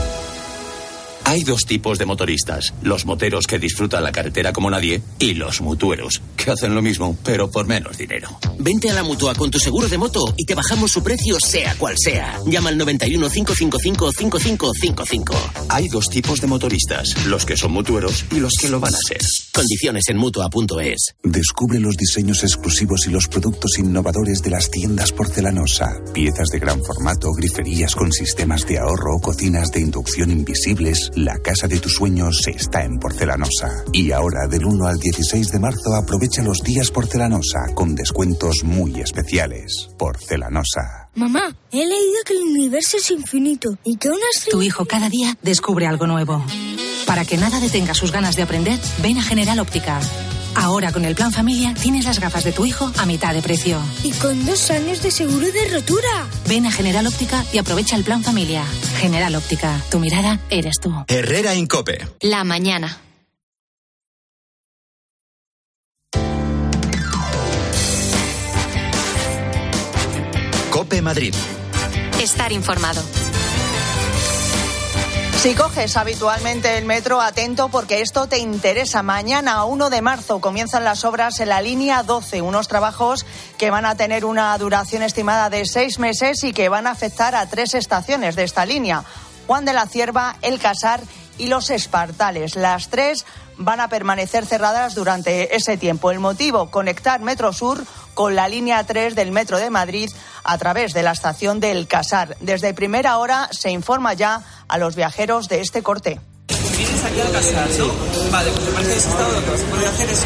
[1.26, 5.62] Hay dos tipos de motoristas, los moteros que disfrutan la carretera como nadie y los
[5.62, 8.38] mutueros, que hacen lo mismo, pero por menos dinero.
[8.60, 11.76] Vente a la mutua con tu seguro de moto y te bajamos su precio, sea
[11.76, 12.40] cual sea.
[12.46, 15.36] Llama al 91 555 5555.
[15.70, 19.00] Hay dos tipos de motoristas, los que son mutueros y los que lo van a
[19.08, 19.22] ser.
[19.54, 21.16] Condiciones en mutua.es.
[21.24, 26.02] Descubre los diseños exclusivos y los productos innovadores de las tiendas porcelanosa.
[26.14, 31.12] Piezas de gran formato, griferías con sistemas de ahorro, cocinas de inducción invisibles.
[31.16, 33.84] La casa de tus sueños está en porcelanosa.
[33.92, 39.00] Y ahora, del 1 al 16 de marzo, aprovecha los días porcelanosa con descuentos muy
[39.00, 39.90] especiales.
[39.98, 41.10] Porcelanosa.
[41.14, 45.38] Mamá, he leído que el universo es infinito y que una Tu hijo cada día
[45.44, 46.44] descubre algo nuevo.
[47.06, 50.00] Para que nada detenga sus ganas de aprender, ven a General Óptica.
[50.56, 53.80] Ahora con el plan familia tienes las gafas de tu hijo a mitad de precio.
[54.04, 56.28] Y con dos años de seguro de rotura.
[56.48, 58.64] Ven a General Óptica y aprovecha el plan familia.
[58.98, 60.94] General Óptica, tu mirada eres tú.
[61.08, 62.08] Herrera Incope.
[62.22, 63.00] La mañana.
[70.70, 71.34] Cope Madrid.
[72.20, 73.02] Estar informado.
[75.38, 79.04] Si coges habitualmente el metro, atento porque esto te interesa.
[79.04, 83.26] Mañana, 1 de marzo, comienzan las obras en la línea 12, unos trabajos
[83.58, 87.36] que van a tener una duración estimada de seis meses y que van a afectar
[87.36, 89.04] a tres estaciones de esta línea.
[89.46, 91.02] Juan de la Cierva, El Casar
[91.38, 92.56] y Los Espartales.
[92.56, 93.26] Las tres
[93.58, 96.12] van a permanecer cerradas durante ese tiempo.
[96.12, 100.10] El motivo, conectar Metro Sur con la línea 3 del Metro de Madrid
[100.44, 102.38] a través de la estación del Casar.
[102.40, 104.44] Desde primera hora se informa ya
[104.74, 106.20] a los viajeros de este corte.
[106.48, 108.32] Vienes aquí al Casar, ¿no?
[108.32, 110.26] Vale, pues te parece estado lo que vas a poder hacer es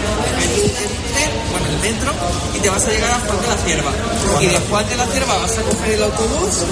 [1.51, 2.11] bueno, el centro
[2.55, 3.91] y te vas a llegar a Juan de la Cierva.
[4.39, 6.63] Y de Juan de la Cierva vas a coger el autobús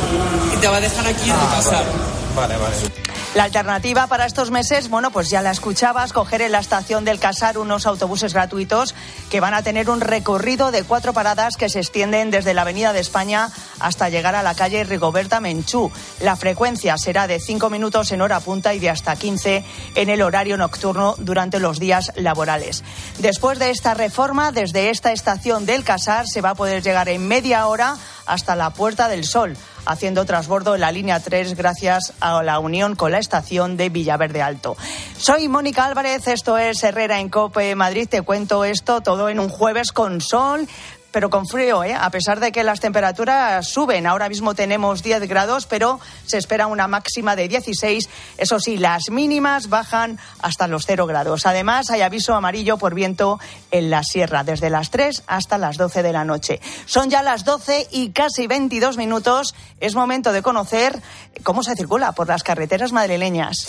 [0.54, 1.86] y te va a dejar aquí en tu Casar.
[2.34, 3.05] Vale, vale.
[3.36, 7.20] La alternativa para estos meses, bueno, pues ya la escuchabas, coger en la estación del
[7.20, 8.96] Casar unos autobuses gratuitos
[9.30, 12.94] que van a tener un recorrido de cuatro paradas que se extienden desde la Avenida
[12.94, 13.50] de España
[13.82, 15.92] hasta llegar a la calle Rigoberta Menchú.
[16.22, 20.22] La frecuencia será de cinco minutos en hora punta y de hasta 15 en el
[20.22, 22.86] horario nocturno durante los días laborales.
[23.20, 27.28] Después de esta reforma, desde esta estación del Casar se va a poder llegar en
[27.28, 32.42] media hora hasta la Puerta del Sol haciendo transbordo en la línea 3 gracias a
[32.44, 34.76] la unión con la estación de Villaverde Alto.
[35.18, 38.08] Soy Mónica Álvarez, esto es Herrera en Cope Madrid.
[38.10, 40.68] Te cuento esto todo en un jueves con sol
[41.16, 41.96] pero con frío, ¿eh?
[41.98, 44.06] a pesar de que las temperaturas suben.
[44.06, 48.10] Ahora mismo tenemos 10 grados, pero se espera una máxima de 16.
[48.38, 51.46] Eso sí, las mínimas bajan hasta los 0 grados.
[51.46, 53.40] Además, hay aviso amarillo por viento
[53.72, 56.60] en la sierra, desde las 3 hasta las 12 de la noche.
[56.86, 59.56] Son ya las 12 y casi 22 minutos.
[59.80, 61.02] Es momento de conocer
[61.44, 63.68] cómo se circula por las carreteras madrileñas.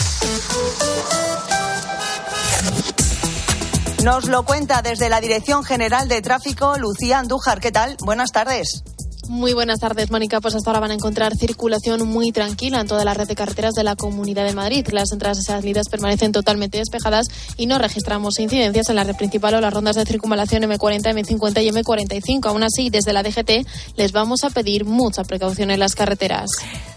[4.06, 7.58] Nos lo cuenta desde la Dirección General de Tráfico Lucía Andújar.
[7.58, 7.96] ¿Qué tal?
[7.98, 8.84] Buenas tardes.
[9.28, 10.40] Muy buenas tardes, Mónica.
[10.40, 13.74] Pues hasta ahora van a encontrar circulación muy tranquila en toda la red de carreteras
[13.74, 14.86] de la Comunidad de Madrid.
[14.92, 19.54] Las entradas y salidas permanecen totalmente despejadas y no registramos incidencias en la red principal
[19.54, 22.46] o las rondas de circunvalación M40, M50 y M45.
[22.46, 23.66] Aún así, desde la DGT
[23.96, 26.48] les vamos a pedir mucha precaución en las carreteras.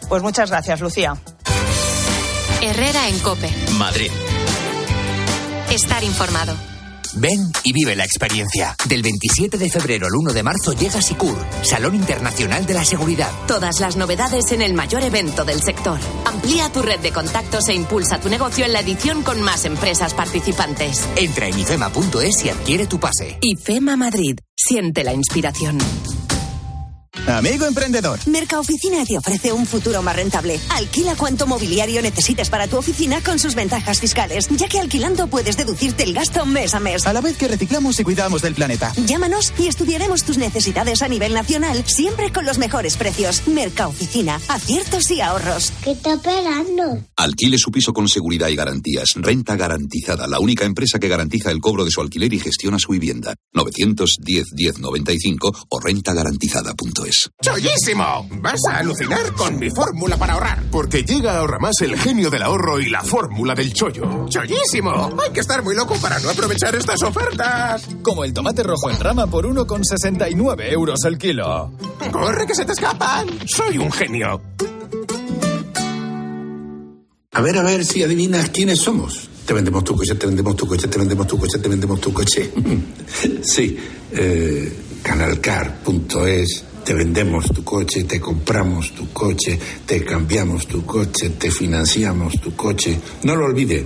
[0.08, 1.20] Pues muchas gracias, Lucía.
[2.62, 3.52] Herrera en Cope.
[3.80, 4.12] Madrid.
[5.72, 6.54] Estar informado.
[7.16, 8.76] Ven y vive la experiencia.
[8.88, 13.32] Del 27 de febrero al 1 de marzo llega Sicur, Salón Internacional de la Seguridad.
[13.48, 16.00] Todas las novedades en el mayor evento del sector.
[16.26, 20.14] Amplía tu red de contactos e impulsa tu negocio en la edición con más empresas
[20.14, 21.08] participantes.
[21.16, 23.38] Entra en ifema.es y adquiere tu pase.
[23.42, 24.38] IFEMA Madrid.
[24.56, 25.78] Siente la inspiración.
[27.28, 28.20] Amigo emprendedor.
[28.28, 30.60] Mercaoficina te ofrece un futuro más rentable.
[30.70, 35.58] Alquila cuanto mobiliario necesites para tu oficina con sus ventajas fiscales, ya que alquilando puedes
[35.58, 37.06] deducirte el gasto mes a mes.
[37.06, 38.94] A la vez que reciclamos y cuidamos del planeta.
[39.06, 43.48] Llámanos y estudiaremos tus necesidades a nivel nacional, siempre con los mejores precios.
[43.48, 45.72] Mercaoficina, aciertos y ahorros.
[45.84, 47.04] ¿Qué está esperando?
[47.16, 49.10] Alquile su piso con seguridad y garantías.
[49.16, 52.92] Renta garantizada, la única empresa que garantiza el cobro de su alquiler y gestiona su
[52.92, 53.36] vivienda.
[53.54, 57.09] 910 1095 o rentagarantizada.es.
[57.42, 58.28] ¡Chollísimo!
[58.42, 60.64] Vas a alucinar con mi fórmula para ahorrar.
[60.72, 64.28] Porque llega a Ahorra Más el genio del ahorro y la fórmula del chollo.
[64.30, 65.10] ¡Chollísimo!
[65.22, 67.88] Hay que estar muy loco para no aprovechar estas ofertas.
[68.02, 71.74] Como el tomate rojo en rama por 1,69 euros el kilo.
[72.12, 73.28] ¡Corre que se te escapan!
[73.48, 74.42] ¡Soy un genio!
[77.32, 79.30] A ver, a ver si adivinas quiénes somos.
[79.46, 82.14] Te vendemos tu coche, te vendemos tu coche, te vendemos tu coche, te vendemos tu
[82.14, 82.52] coche.
[83.42, 83.78] sí,
[84.12, 91.52] eh, canalcar.es te vendemos tu coche, te compramos tu coche, te cambiamos tu coche, te
[91.52, 93.00] financiamos tu coche.
[93.26, 93.86] No lo olvide,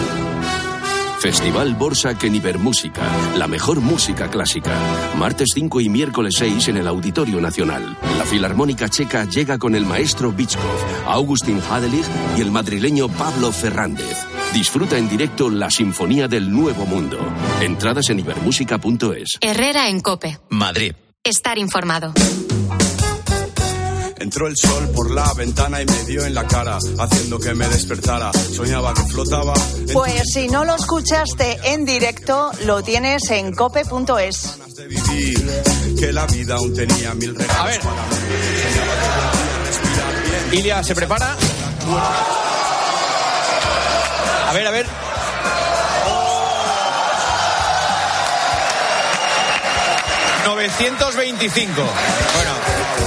[1.21, 2.15] Festival Borsa
[2.57, 3.03] Música,
[3.37, 4.71] la mejor música clásica.
[5.15, 7.95] Martes 5 y miércoles 6 en el Auditorio Nacional.
[8.17, 10.63] La Filarmónica Checa llega con el maestro Bichkov,
[11.05, 12.05] Augustin Hadelig
[12.35, 14.25] y el madrileño Pablo Fernández.
[14.51, 17.19] Disfruta en directo la Sinfonía del Nuevo Mundo.
[17.61, 19.37] Entradas en ibermúsica.es.
[19.41, 20.39] Herrera en Cope.
[20.49, 20.95] Madrid.
[21.23, 22.13] Estar informado.
[24.21, 27.67] Entró el sol por la ventana y me dio en la cara, haciendo que me
[27.67, 28.31] despertara.
[28.33, 29.55] Soñaba que flotaba.
[29.91, 34.59] Pues si no lo escuchaste en directo, lo tienes en cope.es.
[35.97, 37.81] Que la vida aún tenía mil regalos A ver.
[40.51, 41.35] Ilia se prepara.
[44.47, 44.85] A ver, a ver.
[50.45, 52.40] ...925.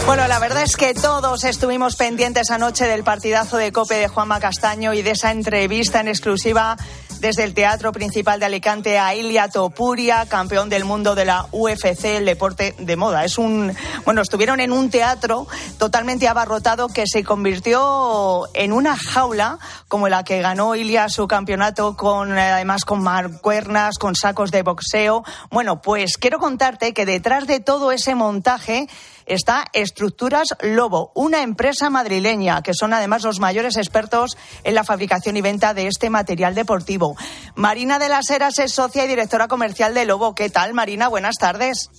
[0.06, 4.38] Bueno, la verdad es que todos estuvimos pendientes anoche del partidazo de Cope de Juanma
[4.38, 6.76] Castaño y de esa entrevista en exclusiva
[7.20, 12.04] desde el Teatro Principal de Alicante a Ilia Topuria, campeón del mundo de la UFC,
[12.04, 13.24] el deporte de moda.
[13.24, 15.46] Es un, bueno, estuvieron en un teatro
[15.78, 21.96] totalmente abarrotado que se convirtió en una jaula como la que ganó Ilia su campeonato
[21.96, 25.24] con, además con marcuernas, con sacos de boxeo.
[25.50, 28.86] Bueno, pues quiero contarte que detrás de todo ese montaje
[29.26, 35.36] está Estructuras Lobo, una empresa madrileña que son además los mayores expertos en la fabricación
[35.36, 37.16] y venta de este material deportivo.
[37.54, 40.34] Marina de las Heras es socia y directora comercial de Lobo.
[40.34, 41.08] ¿Qué tal, Marina?
[41.08, 41.90] Buenas tardes.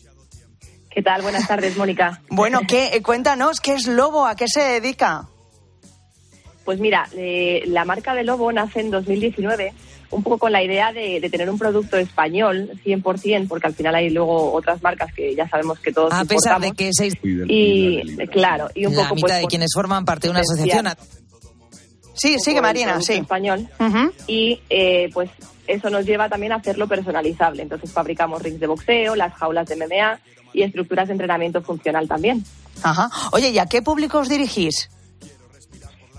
[0.89, 1.21] ¿Qué tal?
[1.21, 2.21] Buenas tardes, Mónica.
[2.29, 4.25] Bueno, ¿qué, eh, cuéntanos, ¿qué es Lobo?
[4.25, 5.27] ¿A qué se dedica?
[6.63, 9.73] Pues mira, eh, la marca de Lobo nace en 2019
[10.11, 13.95] un poco con la idea de, de tener un producto español 100%, porque al final
[13.95, 16.77] hay luego otras marcas que ya sabemos que todos A pesar de importamos.
[16.77, 17.13] que seis
[17.47, 20.87] Y claro, y un la poco mitad pues, de quienes forman parte de una asociación.
[22.13, 23.13] Sí, sigue Marina, sí.
[23.13, 23.67] español.
[24.27, 25.29] Y eh, pues
[25.67, 27.63] eso nos lleva también a hacerlo personalizable.
[27.63, 30.19] Entonces fabricamos rings de boxeo, las jaulas de MMA
[30.53, 32.43] y estructuras de entrenamiento funcional también.
[32.83, 33.09] Ajá.
[33.31, 34.89] Oye, ¿y a qué público os dirigís?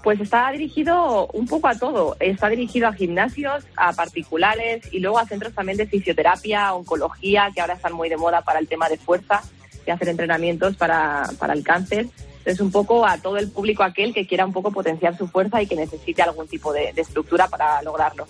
[0.07, 2.16] Pues está dirigido un poco a todo.
[2.21, 7.61] Está dirigido a gimnasios, a particulares y luego a centros también de fisioterapia, oncología, que
[7.61, 9.42] ahora están muy de moda para el tema de fuerza
[9.85, 12.07] y hacer entrenamientos para, para el cáncer.
[12.38, 15.61] Entonces, un poco a todo el público aquel que quiera un poco potenciar su fuerza
[15.61, 18.29] y que necesite algún tipo de, de estructura para lograrlo.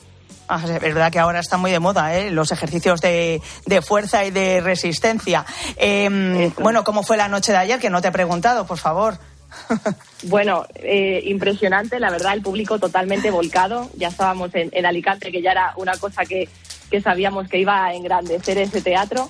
[0.48, 2.30] Ah, es verdad que ahora está muy de moda ¿eh?
[2.30, 5.44] los ejercicios de, de fuerza y de resistencia.
[5.76, 7.78] Eh, bueno, ¿cómo fue la noche de ayer?
[7.78, 9.18] Que no te he preguntado, por favor.
[10.24, 13.90] Bueno, eh, impresionante, la verdad, el público totalmente volcado.
[13.96, 16.48] Ya estábamos en, en Alicante, que ya era una cosa que,
[16.90, 19.28] que sabíamos que iba a engrandecer ese teatro.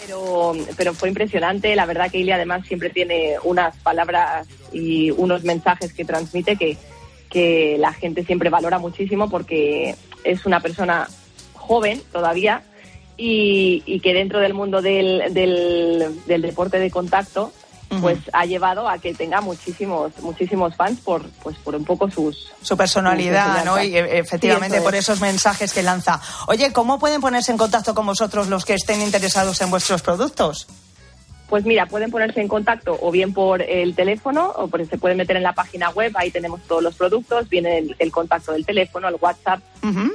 [0.00, 1.76] Pero, pero fue impresionante.
[1.76, 6.76] La verdad que Ilia además siempre tiene unas palabras y unos mensajes que transmite que,
[7.30, 9.94] que la gente siempre valora muchísimo porque
[10.24, 11.08] es una persona
[11.54, 12.62] joven todavía
[13.16, 17.52] y, y que dentro del mundo del, del, del deporte de contacto
[18.00, 22.50] pues ha llevado a que tenga muchísimos muchísimos fans por pues por un poco sus
[22.62, 23.82] Su personalidad, sus ¿no?
[23.82, 25.00] Y e- efectivamente Sí, por es.
[25.00, 26.20] esos mensajes que lanza.
[26.46, 30.66] Oye, ¿cómo pueden ponerse en contacto con vosotros los que estén interesados en vuestros productos?
[31.48, 35.18] Pues mira, pueden ponerse en contacto o bien por el teléfono o por, se pueden
[35.18, 38.64] meter en la página web, ahí tenemos todos los productos, viene el, el contacto del
[38.64, 39.60] teléfono, el WhatsApp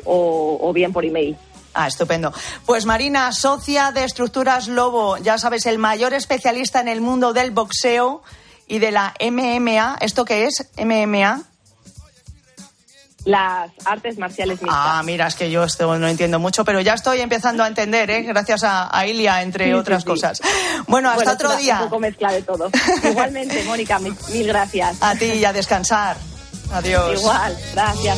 [0.05, 1.37] o, o bien por email.
[1.79, 2.33] Ah, estupendo.
[2.65, 7.51] Pues Marina, socia de Estructuras Lobo, ya sabes, el mayor especialista en el mundo del
[7.51, 8.23] boxeo
[8.67, 9.97] y de la MMA.
[10.01, 10.67] ¿Esto qué es?
[10.77, 11.43] MMA.
[13.25, 14.79] Las artes marciales mixtas.
[14.81, 18.09] Ah, mira, es que yo esto no entiendo mucho, pero ya estoy empezando a entender,
[18.09, 18.23] ¿eh?
[18.23, 20.07] gracias a, a Ilia, entre Sí, otras sí.
[20.07, 20.41] cosas.
[20.87, 21.75] Bueno, hasta Bueno, otro día.
[21.81, 22.71] Un poco mezcla de todo.
[23.03, 24.97] Igualmente, Mónica, mil, mil gracias.
[25.01, 26.15] A ti y a descansar.
[26.71, 27.19] Adiós.
[27.19, 28.17] Igual, gracias.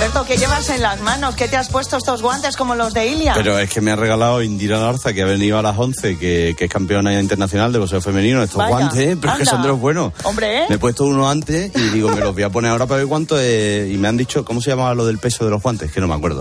[0.00, 1.34] Alberto, ¿qué llevas en las manos?
[1.34, 3.34] ¿Qué te has puesto estos guantes como los de Ilia?
[3.34, 6.54] Pero es que me ha regalado Indira Narza, que ha venido a las 11, que,
[6.56, 8.42] que es campeona internacional de boxeo femenino.
[8.42, 10.14] Estos Vaya, guantes, pero es que son de los buenos.
[10.24, 10.66] Hombre, ¿eh?
[10.70, 13.08] Me he puesto uno antes y digo, me los voy a poner ahora para ver
[13.08, 13.90] cuánto es.
[13.92, 15.92] Y me han dicho, ¿cómo se llamaba lo del peso de los guantes?
[15.92, 16.40] Que no me acuerdo.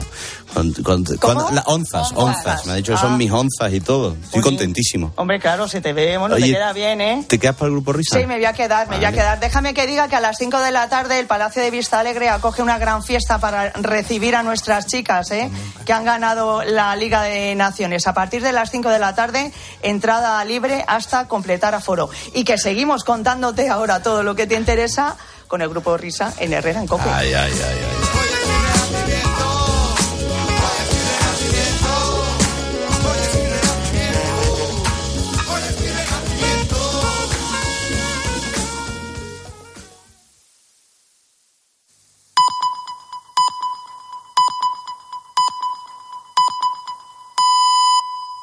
[0.56, 2.66] Las onzas, onzas.
[2.66, 3.18] Me ha dicho que son Ah.
[3.18, 4.16] mis onzas y todo.
[4.24, 5.12] Estoy contentísimo.
[5.18, 7.26] Hombre, claro, se te ve, bueno, Oye, te queda bien, ¿eh?
[7.28, 8.18] ¿Te quedas para el grupo Risa?
[8.18, 9.42] Sí, me voy a quedar, me voy a quedar.
[9.42, 12.30] Déjame que diga que a las 5 de la tarde el Palacio de Vista Alegre
[12.30, 15.50] acoge una gran fiesta para para recibir a nuestras chicas ¿eh?
[15.84, 18.06] que han ganado la Liga de Naciones.
[18.06, 22.12] A partir de las 5 de la tarde, entrada libre hasta completar aforo.
[22.36, 26.54] Y que seguimos contándote ahora todo lo que te interesa con el grupo Risa en
[26.54, 27.10] Herrera en Cope.
[27.10, 28.39] Ay, ay, ay, ay.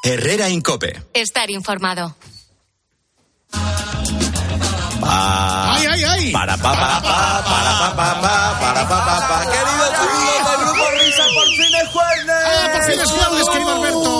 [0.07, 1.01] Herrera Incope.
[1.13, 2.15] Estar informado.
[5.01, 6.31] Pa- ¡Ay, ay, ay!
[6.31, 9.37] Para pa pa pa para pa pa pa para pa pa pa.
[9.51, 12.43] Queridos amigos del grupo Risa, por fin es jueves.
[12.45, 14.16] ¡Ah, por fin es jueves, querido Alberto!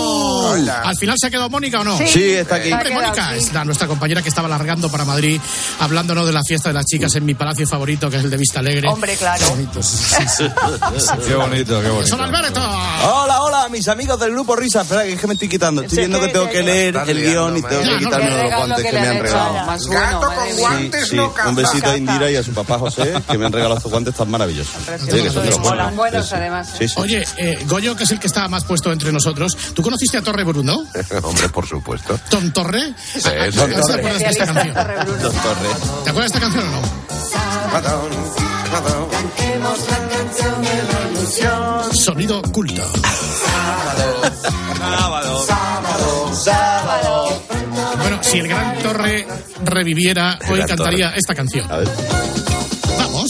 [0.53, 1.97] ¿Al final se ha quedado Mónica o no?
[1.97, 2.71] Sí, Sí, está aquí.
[2.71, 3.37] Hombre, Mónica sí.
[3.37, 5.39] es la, nuestra compañera que estaba largando para Madrid,
[5.79, 8.37] hablándonos de la fiesta de las chicas en mi palacio favorito, que es el de
[8.37, 8.87] Vista Alegre.
[8.89, 9.43] Hombre, claro.
[9.45, 10.43] Qué bonito, sí, sí, sí.
[11.27, 12.07] Qué bonito, qué bonito.
[12.07, 12.61] ¡Son Alberto!
[12.61, 14.81] Hola, hola, mis amigos del grupo Risa.
[14.81, 15.81] Espera, que es que me estoy quitando.
[15.81, 18.91] Estoy viendo que tengo que leer el guion y tengo que quitarme los guantes que
[18.91, 19.89] me han regalado.
[19.89, 21.33] Gato con guantes no.
[21.47, 24.15] Un besito a Indira y a su papá José, que me han regalado estos guantes
[24.15, 24.75] tan maravillosos.
[24.99, 26.33] Sí, que son de los buenos.
[26.33, 26.73] además.
[26.77, 26.85] Sí.
[26.95, 30.21] Oye, eh, Goyo, que es el que está más puesto entre nosotros, ¿tú conociste a
[30.21, 30.83] Torre Bruno?
[31.23, 32.19] Hombre, por supuesto.
[32.29, 32.93] ¿Ton Torre?
[33.13, 33.59] Sí, ¿A- a- sí.
[33.59, 34.73] ¿a- ¿Te acuerdas de esta canción?
[34.73, 35.57] Doctor,
[36.03, 36.81] ¿Te acuerdas de esta canción o no?
[41.93, 42.83] Sonido culto.
[44.77, 45.45] Sábado,
[46.33, 47.41] sábado.
[47.99, 49.27] Bueno, si el gran Torre
[49.63, 51.67] reviviera, hoy cantaría esta canción.
[52.97, 53.29] Vamos.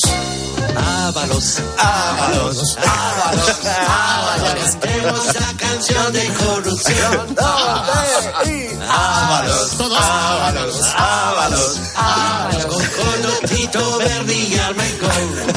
[0.78, 4.80] Ábalos, Ábalos, Ábalos, Ábalos.
[4.80, 7.36] Tenemos la canción de corrupción.
[7.38, 8.18] Ábalos,
[8.88, 12.68] Ábalos, Ábalos, Ábalos.
[12.68, 15.48] Con Colotito, Verde y Armengol.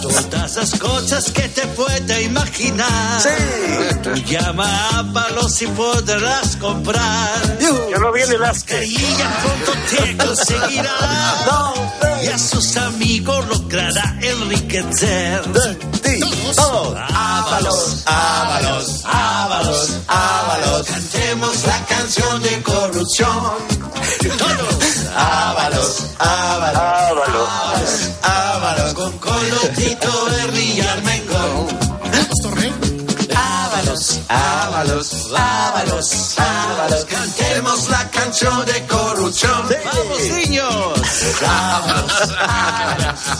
[0.00, 3.22] Todas las cosas que te puedes imaginar.
[4.02, 7.58] Tú llama a Ábalos y podrás comprar.
[7.90, 12.13] Ya no viene Las carillas pronto te conseguirá.
[12.24, 15.42] Y a sus amigos logrará enriquecer.
[16.56, 16.96] Todos.
[17.12, 20.86] Ábalos, Ábalos, Ábalos, Ábalos.
[20.86, 23.52] Cantemos la canción de corrupción.
[24.38, 25.06] Todos.
[25.14, 28.94] Ábalos, Ábalos, Ábalos, Ábalos.
[28.94, 31.68] Con Colotito, Verde y Armengol.
[33.36, 37.04] Ábalos, Ábalos, Ábalos, Ábalos.
[37.04, 39.68] Cantemos la canción de corrupción.
[40.18, 40.92] ¡Vamos, niños!
[41.46, 42.30] Ábalos,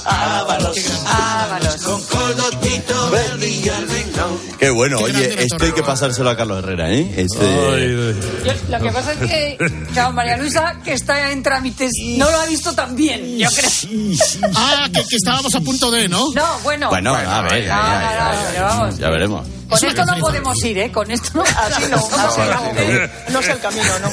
[0.05, 1.77] Ábalos, Ábalos.
[1.83, 3.65] Con Colotito, Verde y.
[4.59, 7.13] Qué bueno, oye, esto hay que pasárselo a Carlos Herrera, ¿eh?
[7.17, 8.15] Este...
[8.45, 9.59] Yo- lo que pasa es que,
[9.93, 13.71] claro, María Luisa, que está en trámites, no lo ha visto tan bien, yo creo.
[14.55, 16.33] Ah, que, que estábamos a punto de, ¿no?
[16.35, 16.89] No, bueno.
[16.89, 18.99] Bueno, a ver, ya, No, ya, no, ya, no, pero vamos.
[18.99, 19.47] ya veremos.
[19.69, 20.93] Con esto no podemos ir, ¿eh?
[20.93, 21.43] Con esto no.
[21.43, 23.33] Así no, así no.
[23.33, 24.09] No es el camino, ¿no?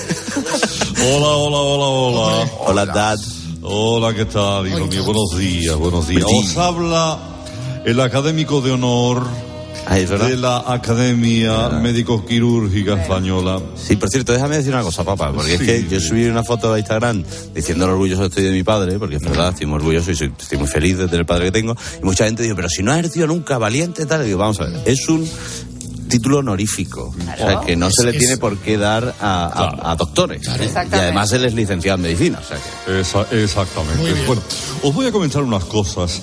[1.03, 2.50] Hola, hola, hola, hola.
[2.59, 3.19] Hola, Dad.
[3.61, 5.03] Hola, ¿qué tal, hijo mío?
[5.03, 6.23] Buenos días, buenos días.
[6.25, 7.19] Os habla
[7.85, 9.25] el académico de honor
[10.29, 13.61] de la Academia Médico-Quirúrgica Española.
[13.75, 16.73] Sí, por cierto, déjame decir una cosa, papá, porque es que yo subí una foto
[16.73, 19.75] a Instagram diciendo lo orgulloso que estoy de mi padre, porque es verdad, estoy muy
[19.77, 21.75] orgulloso y soy- estoy muy feliz de tener el padre que tengo.
[22.01, 24.21] Y mucha gente dice, pero si no has ejercido nunca, valiente, tal.
[24.23, 25.27] Y digo, vamos a ver, es un
[26.11, 29.91] título honorífico, o sea, que no se le Es- tiene por qué dar a, a-
[29.91, 30.47] a doctores.
[30.47, 30.51] ¿eh?
[30.91, 32.99] Y además él es licenciado en medicina, o sea que...
[33.01, 34.23] Esa- exactamente.
[34.27, 34.41] Bueno,
[34.83, 36.21] os voy a comentar unas cosas.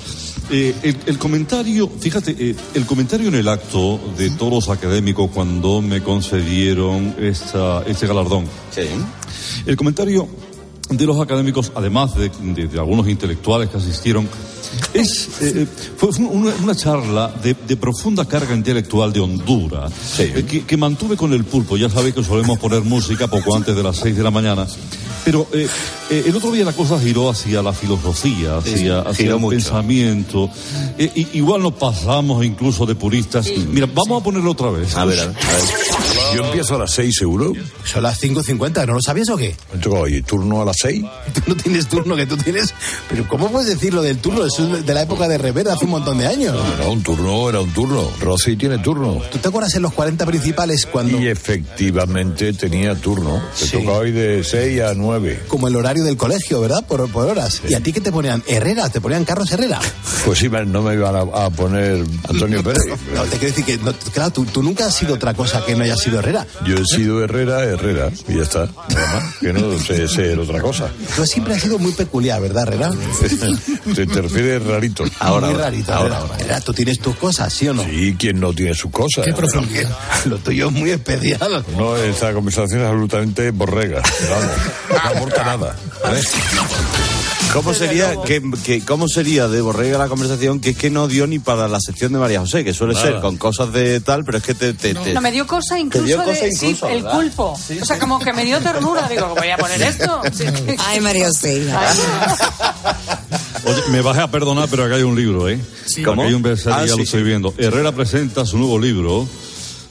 [0.51, 5.31] Eh, el, el comentario, fíjate, eh, el comentario en el acto de todos los académicos
[5.31, 8.46] cuando me concedieron esta, este galardón.
[9.66, 10.27] El comentario
[10.90, 14.29] de los académicos, además de, de- de algunos intelectuales que asistieron,
[14.94, 20.44] es, eh, fue fue una, una charla de, de profunda carga intelectual de Honduras, eh,
[20.48, 21.77] que, que mantuve con el pulpo.
[21.77, 24.66] Ya sabéis que solemos poner música poco antes de las seis de la mañana.
[25.24, 25.68] Pero eh,
[26.11, 29.51] eh, el otro día la cosa giró hacia la filosofía, hacia, el mucho.
[29.51, 30.48] pensamiento.
[30.96, 33.46] Eh, y- igual nos pasamos incluso de puristas.
[33.70, 34.94] Mira, vamos a ponerlo otra vez.
[34.96, 35.35] A ver, a ver.
[36.35, 37.53] Yo empiezo a las 6 seguro.
[37.85, 39.57] Son las 5.50, ¿no lo sabías o qué?
[39.91, 41.03] Oye, turno a las 6.
[41.35, 42.75] Tú no tienes turno, que tú tienes...
[43.09, 44.45] Pero ¿cómo puedes decir lo del turno?
[44.45, 46.57] Eso es de la época de Rivera, hace un montón de años.
[46.79, 48.11] Era un turno, era un turno.
[48.21, 49.21] Rosy tiene turno.
[49.31, 51.19] ¿Tú te acuerdas en los 40 principales cuando...
[51.21, 53.41] Y efectivamente tenía turno.
[53.59, 53.73] Te Sí.
[53.79, 55.45] toca hoy de 6 a 9.
[55.49, 56.85] Como el horario del colegio, ¿verdad?
[56.87, 57.61] Por, por horas.
[57.69, 58.43] ¿Y a ti qué te ponían?
[58.47, 59.81] Herrera, te ponían Carlos Herrera.
[60.25, 62.83] Pues sí, no me iban a, a poner Antonio Pérez.
[63.15, 65.75] No, te quiero decir que, no, claro, tú, tú nunca has sido otra cosa que
[65.75, 66.46] no hayas sido sido Herrera.
[66.64, 68.69] Yo he sido Herrera, Herrera, y ya está.
[69.40, 70.88] Que no sé ser otra cosa.
[71.16, 72.90] Tú siempre has sido muy peculiar, ¿verdad, Herrera?
[73.94, 75.04] te, te refieres rarito.
[75.21, 76.37] Ahora, muy rarito, ahora, ahora.
[76.38, 77.85] Herrera, tú tienes tus cosas, ¿sí o no?
[77.85, 79.25] Sí, ¿quién no tiene sus cosas?
[79.25, 79.96] Qué profundidad.
[80.27, 81.64] Lo tuyo es muy especial.
[81.77, 84.02] No, esta conversación es absolutamente borrega.
[84.31, 84.56] Vamos,
[84.90, 85.77] no aporta nada.
[87.53, 91.27] ¿Cómo sería, que, que- ¿Cómo sería de Borrega la conversación que es que no dio
[91.27, 94.38] ni para la sección de María José, que suele ser con cosas de tal, pero
[94.38, 94.75] es que te...
[94.75, 97.59] te- te- No, me dio cosa incluso dio de sí, el pulpo.
[97.81, 99.09] o sea, como que me dio ternura.
[99.09, 100.21] Digo, voy a poner esto.
[100.87, 101.67] Ay, María José.
[103.65, 105.59] Oye, me bajé a perdonar, pero acá hay un libro, ¿eh?
[106.05, 106.23] ¿Cómo?
[106.23, 107.25] Acá hay un verso, Ah, ya sí, lo estoy sí.
[107.27, 107.55] viendo.
[107.59, 109.27] Herrera presenta su nuevo libro,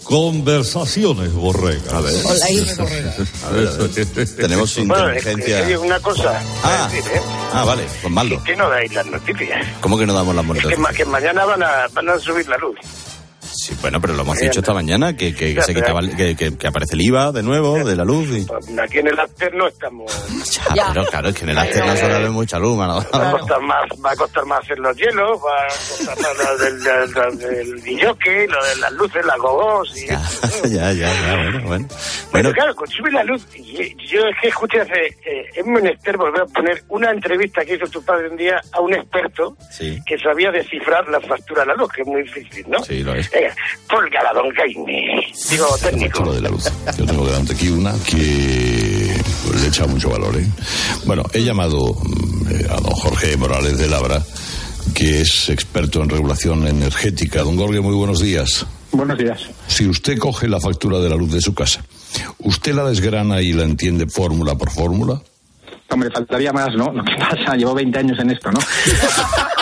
[0.04, 1.92] Conversaciones Borregas.
[1.92, 2.16] A ver.
[2.24, 2.82] Hola, hijo.
[3.46, 4.28] A ver, a ver.
[4.38, 5.66] Tenemos Bueno, inteligencia...
[5.66, 6.42] hay una cosa.
[6.64, 6.90] Ah.
[6.90, 7.22] decir, ¿eh?
[7.54, 8.42] Ah, vale, pues malo.
[8.44, 9.66] que no dais las noticias.
[9.82, 10.68] ¿Cómo que no damos las monedas?
[10.68, 12.76] que, ma- que mañana van a, van a subir la luz.
[13.58, 16.68] Sí, bueno, pero lo hemos dicho esta mañana, que, que, que se quitaba, que, que-
[16.68, 18.30] aparece el IVA de nuevo, de la luz.
[18.30, 18.46] Y...
[18.80, 20.12] Aquí en el after no estamos.
[20.76, 22.96] Ya, pero claro, es que en el after no suele haber mucha luz, mano.
[23.16, 26.38] Va, a costar más, va a costar más hacer los hielos, va a costar más
[26.38, 29.98] lo del, del, del, del guilloque, lo de las luces, las gogos.
[29.98, 30.08] Y...
[30.08, 31.88] ya, ya, ya, bueno, bueno.
[32.32, 36.42] Bueno, claro, con subir la luz, yo es que escuché hace, eh, es menester volver
[36.42, 39.98] a poner una entrevista que hizo tu padre un día a un experto Sí.
[40.06, 42.84] que sabía descifrar la factura de la luz, que es muy difícil, ¿no?
[42.84, 43.30] Sí, lo es.
[43.48, 43.56] Venga,
[43.90, 45.26] Pólgala, don Jaime.
[45.50, 46.24] Digo, técnico.
[46.24, 46.66] Lo de la luz.
[46.98, 49.22] Yo tengo delante aquí una que
[49.56, 50.36] le echa mucho valor.
[50.38, 50.46] ¿eh?
[51.06, 54.22] Bueno, he llamado mm, eh, a don Jorge Morales de Labra,
[54.94, 57.44] que es experto en regulación energética.
[57.44, 58.66] Don Jorge, muy buenos días.
[58.92, 59.50] Buenos días.
[59.68, 61.84] Si usted coge la factura de la luz de su casa,
[62.40, 65.22] ¿usted la desgrana y la entiende fórmula por fórmula?
[65.90, 66.92] Hombre, faltaría más, ¿no?
[66.92, 68.60] Lo que pasa, llevo 20 años en esto, ¿no?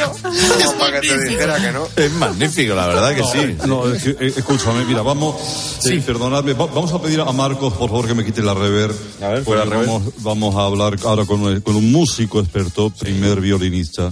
[0.22, 1.86] Como para que te dijera que no.
[1.96, 3.56] Es magnífico, la verdad que sí.
[3.66, 5.36] No, es que, eh, escúchame, mira, vamos,
[5.80, 6.00] sí.
[6.00, 8.90] perdonadme, va- vamos a pedir a Marcos, por favor, que me quite la rever.
[9.22, 9.68] A ver, rever.
[9.86, 14.10] vamos, vamos a hablar ahora con, un- con un músico experto, primer violinista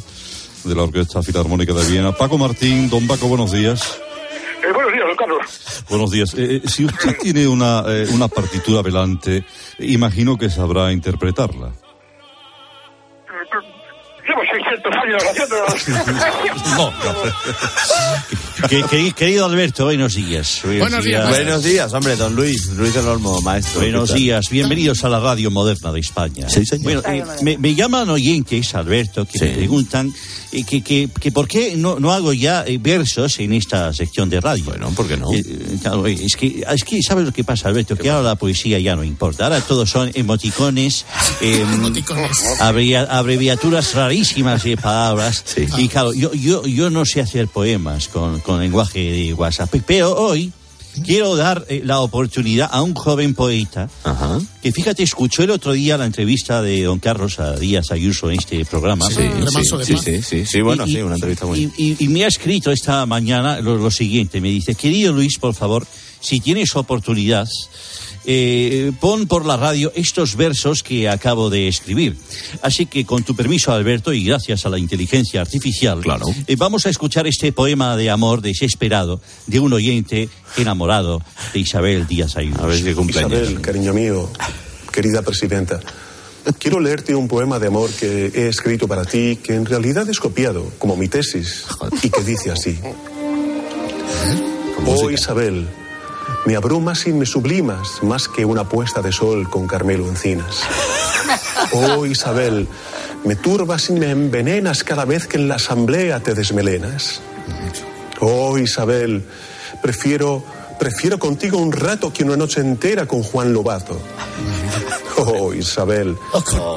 [0.65, 2.13] de la Orquesta Filarmónica de Viena.
[2.13, 3.99] Paco Martín, don Paco, buenos días.
[4.63, 5.85] Eh, buenos días, don Carlos.
[5.89, 6.35] Buenos días.
[6.35, 9.45] Eh, eh, si usted tiene una, eh, una partitura velante,
[9.79, 11.73] imagino que sabrá interpretarla.
[14.29, 15.57] Llevo 600 años haciendo...
[16.77, 16.93] No,
[18.69, 20.61] Que- que- querido Alberto, buenos días.
[20.65, 21.29] Buenos días.
[21.29, 23.81] Buenos días, hombre, don Luis, Luis del Olmo, maestro.
[23.81, 26.49] Buenos días, bienvenidos a la radio moderna de España.
[26.49, 27.03] Sí, señor.
[27.03, 30.13] Bueno, eh, me, me llaman oyentes, Alberto, que me preguntan
[30.53, 34.29] eh, que, que, que por qué no, no hago ya eh, versos en esta sección
[34.29, 34.65] de radio.
[34.65, 35.29] Bueno, ¿por qué no?
[35.81, 37.97] claro, eh, es que, es que, ¿sabes lo que pasa, Alberto?
[37.97, 39.45] Que ahora la poesía ya no importa.
[39.45, 41.07] Ahora todos son emoticones,
[41.41, 41.65] eh,
[42.61, 45.45] abrevia- abreviaturas rarísimas de palabras.
[45.79, 49.75] Y claro, yo, yo, yo no sé hacer poemas con, con lenguaje de WhatsApp.
[49.87, 50.53] Pero hoy
[51.05, 53.89] quiero dar eh, la oportunidad a un joven poeta
[54.63, 58.39] que, fíjate, escuchó el otro día la entrevista de don Carlos a Díaz Ayuso en
[58.41, 59.07] este programa.
[59.09, 61.71] Sí, sí, sí, sí, sí, sí, bueno, Y- sí, una entrevista muy...
[61.77, 65.39] y, y- y me ha escrito esta mañana lo, lo siguiente, me dice, querido Luis,
[65.39, 65.87] por favor,
[66.21, 67.47] si tienes oportunidad,
[68.25, 72.17] eh, pon por la radio estos versos que acabo de escribir.
[72.63, 76.27] Así que con tu permiso, Alberto, y gracias a la inteligencia artificial, claro.
[76.57, 82.37] vamos a escuchar este poema de amor desesperado de un oyente enamorado de Isabel Díaz
[82.37, 82.63] Ayuso.
[82.63, 84.31] A ver si Isabel, cariño mío,
[84.93, 85.81] querida presidenta,
[86.59, 90.19] quiero leerte un poema de amor que he escrito para ti, que en realidad es
[90.19, 91.65] copiado, como mi tesis,
[92.03, 92.79] y que dice así.
[94.87, 95.69] Oh Isabel,
[96.47, 100.63] me abrumas y me sublimas más que una puesta de sol con Carmelo Encinas.
[101.73, 102.67] Oh Isabel,
[103.25, 107.21] me turbas y me envenenas cada vez que en la asamblea te desmelenas.
[108.21, 109.25] Oh Isabel,
[109.83, 110.43] prefiero,
[110.79, 113.99] prefiero contigo un rato que una noche entera con Juan Lobato.
[115.17, 116.17] Oh Isabel,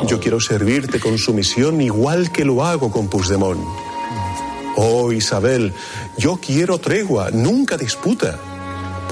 [0.07, 3.61] yo quiero servirte con sumisión igual que lo hago con Puigdemont.
[4.75, 5.73] Oh Isabel,
[6.17, 8.39] yo quiero tregua, nunca disputa,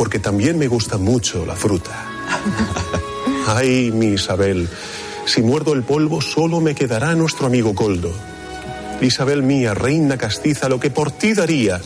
[0.02, 1.92] porque también me gusta mucho la fruta.
[3.46, 4.68] Ay, mi Isabel,
[5.28, 8.12] si muerdo el polvo solo me quedará nuestro amigo Coldo.
[9.00, 11.80] Isabel mía, reina castiza, lo que por ti daría.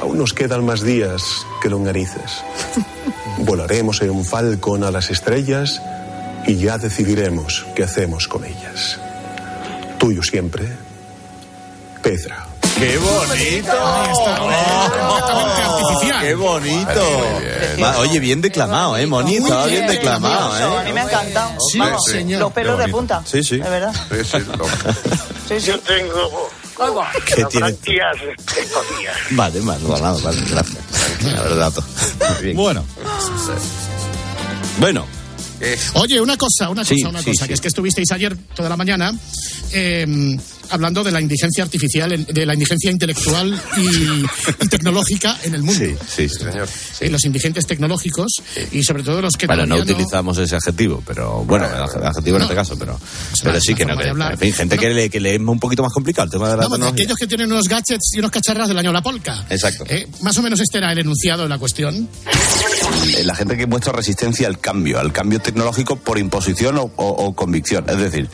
[0.00, 2.44] Aún nos quedan más días que longanices.
[3.38, 5.82] Volaremos en un falcón a las estrellas
[6.46, 9.00] y ya decidiremos qué hacemos con ellas.
[9.98, 10.68] Tuyo siempre,
[12.04, 12.45] Pedra.
[12.78, 13.72] ¡Qué bonito!
[16.20, 17.26] ¡Qué bonito!
[17.98, 19.06] Oye, bien declamado, ¿eh?
[19.06, 20.86] Moni, estaba bien declamado, A ¿eh?
[20.86, 21.52] mí me ha encantado.
[21.72, 22.40] Sí, Vamos, señor.
[22.40, 23.22] Los pelos Qué de punta.
[23.24, 23.56] Sí, sí.
[23.58, 23.94] De verdad.
[25.64, 26.50] Yo tengo
[27.24, 27.66] ¿Qué las tiene?
[27.68, 28.16] branquias
[28.58, 29.16] escogidas.
[29.30, 30.78] Vale, vale, vale, vale, gracias.
[31.34, 31.72] La verdad.
[32.54, 32.84] Bueno.
[34.78, 35.06] Bueno.
[35.94, 37.48] Oye, una cosa, una cosa, Sí, una sí, cosa, sí.
[37.48, 39.14] que es que estuvisteis ayer toda la mañana
[39.72, 40.36] eh,
[40.70, 45.84] hablando de la indigencia artificial, de la indigencia intelectual y, y tecnológica en el mundo.
[46.08, 46.68] Sí, sí, señor.
[47.00, 48.32] Eh, los indigentes tecnológicos
[48.72, 52.36] y sobre todo los que Bueno, no utilizamos ese adjetivo, pero bueno, el adje- adjetivo
[52.36, 52.98] en este caso, pero,
[53.42, 53.96] pero sí que no.
[53.96, 56.48] Que, en fin, gente que, le, que le es un poquito más complicado el tema
[56.50, 56.92] de la de tecnología.
[56.92, 59.44] aquellos que tienen unos gadgets y unos cacharras del año la polca.
[59.50, 59.84] Exacto.
[59.88, 62.08] Eh, más o menos este era el enunciado de la cuestión.
[63.16, 67.06] Eh, La gente que muestra resistencia al cambio, al cambio tecnológico por imposición o, o-
[67.26, 67.84] o convicción.
[67.88, 68.28] Es decir,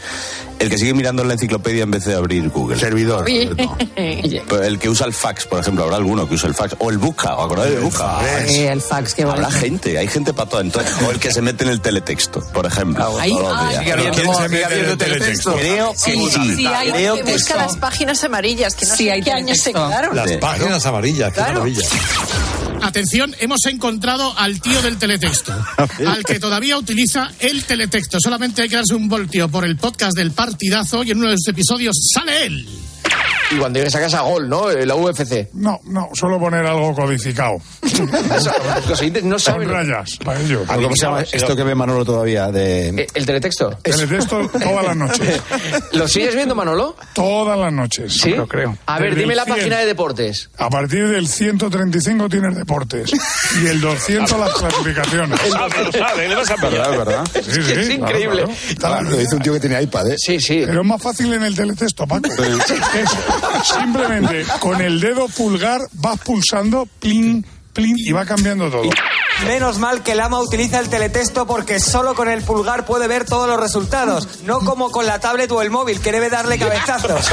[0.62, 2.78] el que sigue mirando en la enciclopedia en vez de abrir Google.
[2.78, 3.24] Servidor.
[3.96, 6.76] El que usa el fax, por ejemplo, habrá alguno que usa el fax.
[6.78, 8.18] O el busca, ¿os acordáis del busca?
[8.46, 9.60] Sí, el fax, qué Habrá bonito.
[9.60, 10.60] gente, hay gente para todo.
[10.60, 13.18] Entonces, o el que se mete en el teletexto, por ejemplo.
[13.18, 13.70] Ahí- ah.
[13.84, 14.12] Creo
[15.96, 16.56] Sí, que sí.
[16.56, 19.72] sí, hay Creo que que busca las páginas amarillas, que no sé qué años se
[19.72, 20.14] quedaron.
[20.16, 21.88] Las páginas amarillas, qué maravilla.
[22.82, 25.52] Atención, hemos encontrado al tío del teletexto,
[26.06, 28.18] al que todavía utiliza el teletexto.
[28.20, 31.34] Solamente hay que darse un voltio por el podcast del partidazo y en uno de
[31.34, 32.81] los episodios sale él.
[33.54, 34.70] Y cuando llegues a casa, gol, ¿no?
[34.70, 35.48] Eh, La UFC.
[35.54, 37.58] No, no, solo poner algo codificado.
[38.88, 39.68] Los oyentes no Con saben.
[39.68, 40.62] rayas, para ellos.
[40.66, 42.50] ¿Cómo se llama esto que ve Manolo todavía?
[42.50, 42.88] De...
[42.88, 43.70] Eh, ¿El teletexto?
[43.82, 45.40] Teletexto todas las noches.
[45.92, 46.96] ¿Lo sigues viendo, Manolo?
[47.14, 48.14] Todas las noches.
[48.14, 48.30] ¿Sí?
[48.30, 48.76] Lo creo.
[48.86, 49.56] A ver, Desde dime el la 100.
[49.56, 50.50] página de deportes.
[50.58, 53.10] A partir del 135 tienes deportes.
[53.62, 55.38] Y el 200 las clasificaciones.
[55.54, 56.14] A.
[56.62, 57.24] ¿Verdad, verdad?
[57.34, 58.44] Sí, sí, Es increíble.
[58.78, 59.10] claro.
[59.10, 60.16] Lo dice un tío que tiene iPad, ¿eh?
[60.18, 60.62] Sí, sí.
[60.66, 62.28] Pero es más fácil en el teletexto, Paco.
[62.28, 62.38] Es
[63.64, 68.90] simplemente con el dedo pulgar vas pulsando, plin, plin, y va cambiando todo.
[69.46, 73.48] Menos mal que Lama utiliza el teletexto porque solo con el pulgar puede ver todos
[73.48, 77.28] los resultados, no como con la tablet o el móvil que debe darle cabezazos.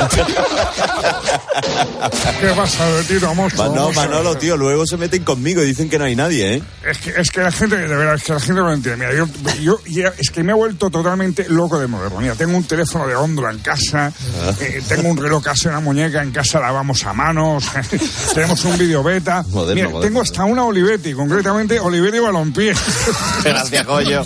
[2.42, 3.68] ¿Qué pasa, Tito monstruo?
[3.68, 3.96] No, Vamos.
[3.96, 6.64] Manolo, tío, luego se meten conmigo y dicen que no hay nadie, ¿eh?
[6.86, 9.06] Es que, es que la gente, de verdad, es que la gente no lo entiende.
[9.06, 9.28] Mira, yo,
[9.62, 12.20] yo ya- es que me he vuelto totalmente loco de moderno.
[12.20, 14.12] Mira, tengo un teléfono de góndola en casa,
[14.60, 17.66] eh, tengo un reloj casi una muñeca en casa, lavamos a manos,
[18.34, 19.44] tenemos un video beta.
[19.50, 20.00] Moderno, Mira, moderno.
[20.08, 22.74] tengo hasta una Olivetti, concretamente Olivetti Balompié.
[23.44, 24.22] Gracias, coño.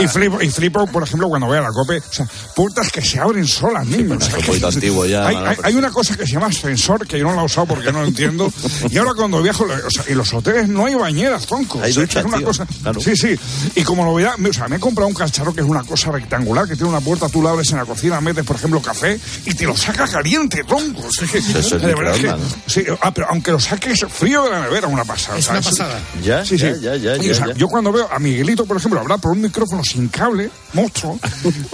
[0.00, 3.02] y flipo, y flipo, por ejemplo, cuando voy a la COPE, o sea, puertas que
[3.02, 4.18] se abren solas, niños.
[4.22, 5.26] O sea, Un poquito antiguo ya.
[5.26, 7.92] hay, hay- una cosa que se llama ascensor que yo no la he usado porque
[7.92, 8.52] no lo entiendo.
[8.90, 11.80] Y ahora cuando viajo, o sea, en los hoteles no hay bañeras, tronco.
[11.82, 12.46] Hay O sea, duchas, es una tío.
[12.46, 12.66] cosa.
[12.82, 13.00] Claro.
[13.00, 13.38] Sí, sí.
[13.74, 15.82] Y como lo veía, me- o sea, me he comprado un cacharro que es una
[15.82, 18.80] cosa rectangular, que tiene una puerta, tú la abres en la cocina, metes, por ejemplo,
[18.80, 21.02] café y te lo saca caliente, tronco.
[21.02, 22.34] O sea, que- Eso es de verdad que-
[22.70, 25.38] sí, ah, pero aunque lo saques frío de la nevera, una pasada.
[25.38, 25.98] Es una pasada.
[26.22, 26.66] Ya, Sí, sí.
[26.84, 27.54] Ya, ya, ya, o sea, ya.
[27.54, 31.18] Yo cuando veo a Miguelito, por ejemplo, hablar por un micrófono sin cable, monstruo,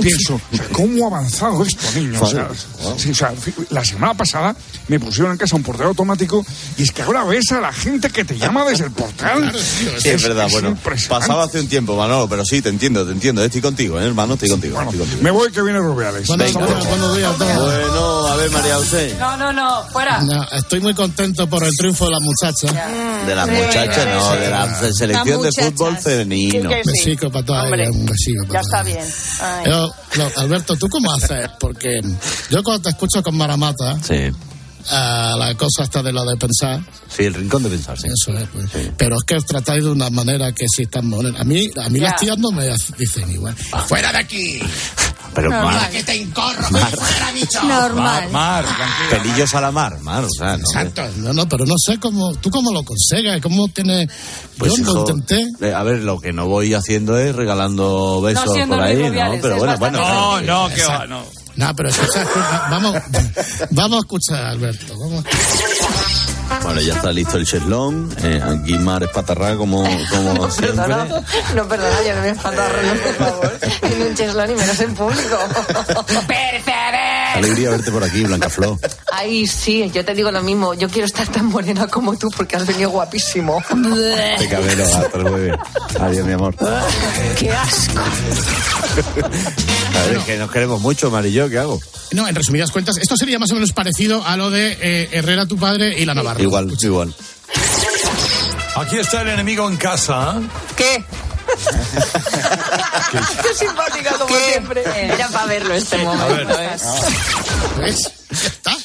[0.00, 2.20] pienso, o sea, ¿cómo ha avanzado esto, niño?
[2.20, 2.48] O sea,
[2.96, 3.32] sí, o sea,
[3.70, 4.54] la semana pasada
[4.88, 6.44] me pusieron en casa un portero automático
[6.76, 9.52] y es que ahora ves a la gente que te llama desde el portal.
[9.98, 11.08] Sí, es verdad, bueno, impresionante.
[11.26, 14.34] pasaba hace un tiempo, Manolo, pero sí, te entiendo, te entiendo, estoy contigo, ¿eh, hermano,
[14.34, 14.74] estoy contigo.
[14.74, 15.22] Bueno, estoy contigo.
[15.22, 16.26] me voy que viene Rubiales.
[16.26, 16.36] Todo.
[16.36, 19.16] Bueno, a ver, María José.
[19.18, 20.20] No, no, no, fuera.
[20.22, 22.88] No, estoy muy contento por el triunfo de la muchacha.
[23.26, 26.70] De la Sí, muchacha, no, de la selección de fútbol femenino.
[26.70, 26.76] Sí.
[26.86, 29.04] besico para todas Hombre, un besico para Ya está bien.
[29.40, 29.64] Ay.
[29.66, 31.48] Yo, lo- Alberto, ¿tú cómo haces?
[31.58, 32.00] Porque
[32.50, 34.30] yo cuando te escucho con Maramata, Sí,
[34.90, 36.80] a la cosa está de lo de pensar,
[37.14, 38.06] sí, el rincón de pensar, sí.
[38.08, 38.88] eso es, pues.
[38.96, 41.40] pero es que os tratáis de una manera que sí tan bonita.
[41.40, 43.54] A mí, a mí las tías no me dicen igual.
[43.86, 44.60] ¡Fuera de aquí!
[45.34, 46.62] Pero Mar, ¡Que te encorro!
[46.62, 47.62] ¡Fuera, bicho!
[47.62, 48.30] Normal.
[48.30, 49.22] Mar, tranquila.
[49.22, 50.64] pelillos a la mar, Mar, o sea, no.
[50.64, 54.08] Exacto, no, no, pero no sé cómo, tú cómo lo consigues, cómo tienes,
[54.58, 58.52] Pues, yo lo intenté, eh, a ver, lo que no voy haciendo es regalando besos
[58.52, 59.38] siendo por ahí, ¿no?
[59.40, 59.98] Pero bueno, bueno.
[59.98, 61.24] No, no, que va, no.
[61.56, 62.96] no, pero escucha, escucha, vamos,
[63.70, 65.24] vamos a escuchar, Alberto, vamos.
[66.62, 68.14] Bueno, ya está listo el cheslón.
[68.22, 70.66] Eh, aquí Mar espatarrá como, como siempre.
[70.80, 71.04] Perdona,
[71.54, 73.58] no, perdona, yo no me espatarro, no, por favor.
[73.82, 75.38] En un cheslón y menos en público.
[77.34, 78.78] Alegría verte por aquí, Blanca Flor.
[79.12, 80.74] Ay, sí, yo te digo lo mismo.
[80.74, 83.62] Yo quiero estar tan morena como tú porque has venido guapísimo.
[84.38, 85.58] Te cabelo, hasta el.
[86.00, 86.54] Adiós, mi amor.
[87.38, 88.02] ¡Qué asco!
[90.00, 91.80] A ver, es que nos queremos mucho, Mar y yo, ¿qué hago?
[92.12, 95.46] No, en resumidas cuentas, esto sería más o menos parecido a lo de eh, Herrera,
[95.46, 96.42] tu padre, y la Navarra.
[96.42, 97.14] Igual, igual.
[98.76, 100.36] Aquí está el enemigo en casa.
[100.38, 100.46] ¿eh?
[100.76, 101.04] ¿Qué?
[103.42, 104.84] Qué simpática como siempre.
[104.96, 106.60] Era para verlo este momento.
[106.60, 106.76] ¿eh?
[107.78, 108.12] ¿Ves?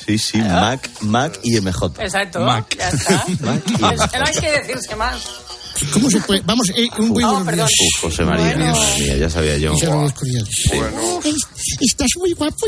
[0.05, 1.93] Sí, sí, Mac, Mac y MJ.
[1.99, 2.41] Exacto.
[2.41, 2.75] Mac.
[2.77, 3.25] Ya está.
[3.41, 3.77] Mac y.
[3.81, 5.44] No hay que decirse más.
[5.91, 6.41] ¿Cómo se puede?
[6.45, 7.67] Vamos, eh, un muy Oh, buenos perdón.
[7.67, 7.69] días.
[7.95, 8.73] Uf, José María, Bueno.
[8.99, 9.71] mía, ya sabía yo.
[9.73, 10.47] Luis Curiel.
[11.25, 11.47] Es-
[11.81, 12.65] Estás muy guapo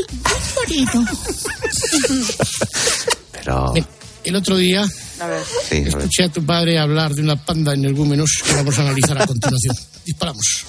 [0.68, 1.12] y muy bonito.
[3.32, 3.72] Pero,
[4.24, 4.86] El otro día
[5.70, 9.20] Escuché a tu padre hablar de una panda en el Gúmenos que vamos a analizar
[9.20, 9.74] a continuación.
[10.04, 10.64] Disparamos.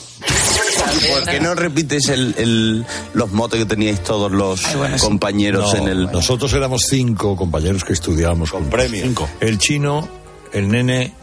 [1.14, 4.62] ¿Por qué no repites el, el- los motes que teníais todos los
[5.02, 6.12] compañeros No, en el...
[6.12, 9.04] Nosotros éramos cinco compañeros que estudiábamos con premio.
[9.06, 9.30] Cinco.
[9.40, 10.08] El chino,
[10.52, 11.14] el nene,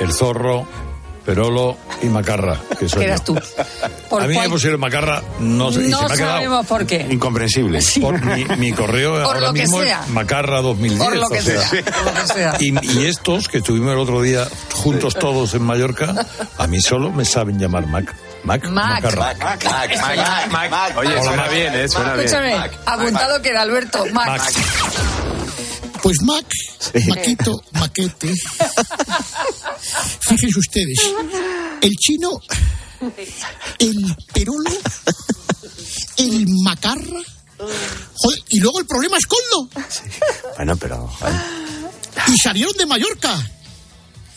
[0.00, 0.66] el zorro,
[1.24, 2.56] Perolo y Macarra.
[2.78, 3.18] Que soy yo.
[3.20, 3.38] tú.
[4.10, 6.32] ¿Por A mí cuál- me pusieron Macarra, no sé, y No se me ha quedado
[6.34, 7.06] sabemos por qué.
[7.10, 7.78] incomprensible.
[8.00, 10.00] Por mi, mi correo Por ahora lo que mismo sea.
[10.04, 11.00] es Macarra 2010.
[11.04, 11.60] Por lo que o sea.
[11.68, 12.56] sea, por lo que sea.
[12.58, 16.26] Y, y estos que estuvimos el otro día juntos todos en Mallorca,
[16.58, 18.12] a mí solo me saben llamar Mac.
[18.42, 19.02] Mac, Mac.
[19.04, 19.34] Macarra.
[19.38, 20.96] Mac, Mac, Mac, Mac.
[20.98, 21.52] Oye, Hola, suena Mac.
[21.52, 21.88] bien, ¿eh?
[21.88, 22.26] Suena bien.
[22.26, 22.72] Escúchame, Mac.
[22.84, 24.04] apuntado queda Alberto.
[24.12, 24.26] Mac.
[24.26, 24.42] Mac.
[26.02, 26.46] Pues Mac,
[27.08, 28.34] Maquito, Maquete.
[30.20, 30.98] Fíjense ustedes,
[31.80, 32.30] el chino,
[33.78, 34.70] el Perolo,
[36.16, 37.22] el Macarra,
[38.14, 39.68] joder, y luego el problema es Coldo.
[40.56, 41.10] Bueno, pero...
[42.28, 43.50] Y salieron de Mallorca.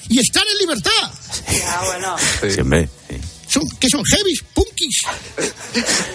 [0.08, 1.12] Y están en libertad.
[1.68, 2.16] Ah, bueno.
[2.54, 2.88] Siempre.
[3.48, 4.04] Son, ¿Qué son?
[4.06, 4.44] ¿Heavies?
[4.54, 5.02] ¿Punkis?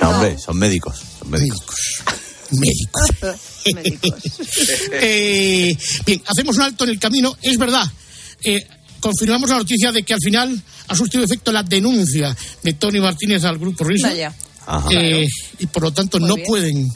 [0.01, 1.03] No, hombre, son médicos.
[1.19, 1.59] Son médicos.
[1.59, 2.30] Médicos.
[4.93, 5.77] Eh,
[6.07, 7.37] bien, hacemos un alto en el camino.
[7.43, 7.85] Es verdad,
[8.43, 8.67] eh,
[9.01, 13.45] confirmamos la noticia de que al final ha surtido efecto la denuncia de Tony Martínez
[13.45, 14.09] al grupo Risa.
[14.93, 15.27] Eh,
[15.59, 16.47] y por lo tanto no bien.
[16.47, 16.89] pueden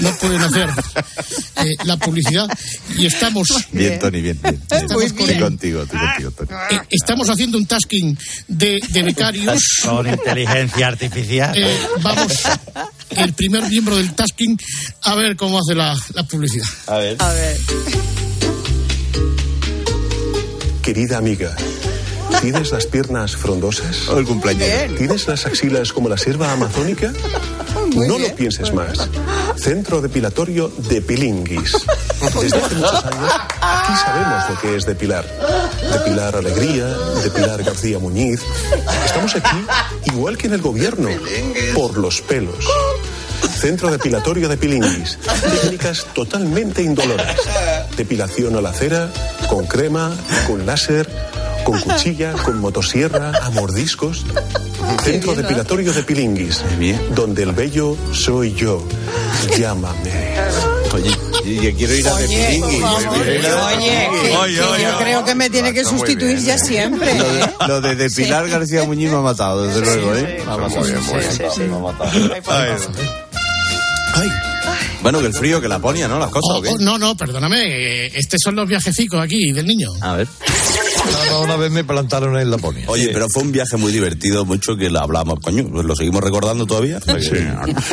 [0.00, 0.68] no pueden hacer
[1.56, 2.46] eh, la publicidad
[2.96, 4.38] y estamos Bien, Tony, bien.
[4.42, 4.88] bien, bien.
[4.94, 5.40] Muy Estoy bien.
[5.40, 6.48] contigo, estoy contigo, Tony.
[6.70, 8.16] eh, estamos haciendo un tasking
[8.46, 11.52] de, de becarios Con inteligencia artificial.
[11.56, 12.32] Eh, vamos
[13.10, 14.56] el primer miembro del tasking
[15.02, 17.16] a ver cómo hace la, la publicidad A ver.
[17.20, 17.58] A ver.
[20.82, 21.54] Querida amiga,
[22.40, 24.08] ¿tienes las piernas frondosas?
[24.08, 24.96] O el cumpleaños.
[24.96, 27.12] ¿Tienes las axilas como la selva amazónica?
[27.94, 29.08] no lo pienses más.
[29.56, 31.72] Centro depilatorio de Pilinguis.
[32.40, 35.24] Desde hace muchos años, aquí sabemos lo que es depilar.
[35.92, 36.86] Depilar Alegría,
[37.22, 38.42] depilar García Muñiz.
[39.04, 39.64] Estamos aquí
[40.04, 41.08] igual que en el gobierno,
[41.74, 42.64] por los pelos.
[43.58, 45.18] Centro depilatorio de Pilinguis.
[45.62, 47.36] Técnicas totalmente indoloras.
[47.96, 49.10] Depilación a la cera,
[49.48, 50.14] con crema,
[50.46, 51.08] con láser,
[51.70, 54.24] con cuchilla, con motosierra, a mordiscos.
[55.02, 56.62] Centro depilatorio de Pilinguis.
[57.14, 58.82] Donde el bello soy yo.
[59.58, 60.36] Llámame.
[60.94, 61.10] Oye,
[61.44, 62.62] yo quiero ir a Oye,
[63.46, 67.14] a Oye, que- que yo creo que me tiene que sustituir ya siempre.
[67.18, 67.50] Lo de, ¿eh?
[67.68, 68.50] lo de depilar Sí.
[68.50, 70.42] García Muñiz me ha matado, desde luego, ¿eh?
[70.46, 70.84] Me ha matado.
[70.86, 71.60] sí, sí, sí, sí.
[71.62, 72.10] Me ha matado.
[74.14, 74.30] Ay.
[75.02, 76.18] Bueno, que el frío, que la ponía, ¿no?
[76.18, 76.70] Las cosas, ¿o qué?
[76.70, 80.26] Oh, no no perdóname eh, estos son los viajecicos aquí del niño A ver.
[81.42, 82.84] Una vez me plantaron en Laponia.
[82.88, 86.22] Oye, pero fue un viaje muy divertido, mucho que lo hablamos, coño, pues lo seguimos
[86.22, 86.98] recordando todavía.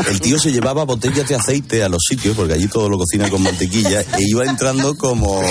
[0.10, 3.30] El tío se llevaba botellas de aceite a los sitios, porque allí todo lo cocina
[3.30, 5.42] con mantequilla, e iba entrando como...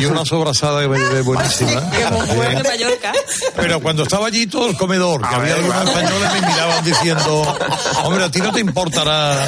[0.00, 1.80] Y una sobrasada que me llevé buenísima.
[1.80, 3.12] de Mallorca.
[3.56, 7.56] Pero cuando estaba allí todo el comedor, que había algunos españoles me miraban diciendo,
[8.04, 9.46] hombre, a ti no te importará,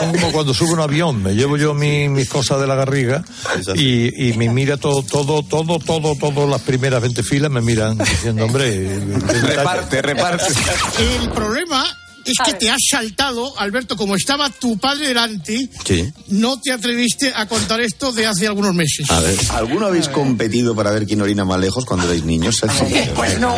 [0.00, 3.24] como cuando sube un avión, me llevo yo mi- mis cosas de la garriga
[3.76, 7.98] y, y me mira todo, todo, todo, todo, todo, las primeras 20 filas me miran
[7.98, 8.98] diciendo, hombre,
[9.42, 10.46] Reparte, reparte.
[10.98, 11.84] el problema
[12.24, 16.10] es que te has saltado Alberto como estaba tu padre delante Sí.
[16.28, 19.38] no te atreviste a contar esto de hace algunos meses A ver.
[19.54, 22.60] ¿Alguno habéis competido para ver quién orina más lejos cuando erais niños?
[23.14, 23.54] Pues no.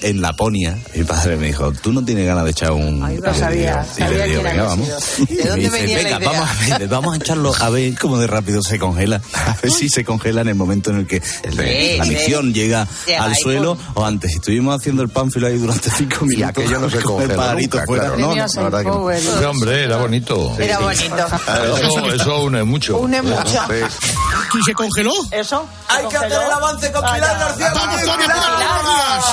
[0.00, 3.02] En Laponia, mi padre me dijo, ¿tú no tienes ganas de echar un...
[3.02, 4.88] Ay, lo sabía, Y le digo, venga, vamos.
[4.88, 5.26] sido.
[5.26, 6.30] ¿De Y me dónde dice, venía la venga, idea?
[6.30, 9.20] vamos a, ver, vamos a echarlo a ver cómo de rápido se congela.
[9.34, 11.20] A ver si se congela en el momento en el que
[11.54, 12.10] la sí.
[12.10, 12.86] misión llega
[13.18, 14.32] al suelo o antes.
[14.34, 16.48] Estuvimos haciendo el pánfilo ahí durante cinco minutos.
[16.48, 18.02] aquello no se congela pajarito nunca, fuera.
[18.04, 18.18] claro.
[18.18, 18.92] No, Premios no, la verdad que no.
[18.94, 19.20] Power.
[19.20, 20.56] Sí, hombre, era bonito.
[20.58, 21.26] Era bonito.
[21.80, 22.98] Eso, eso une mucho.
[22.98, 23.60] Une mucho.
[24.58, 25.12] ¿Y se congeló?
[25.30, 25.66] Eso.
[25.88, 29.24] Hay que hacer el avance con Pilar García Vamos, Pilar, buenos días.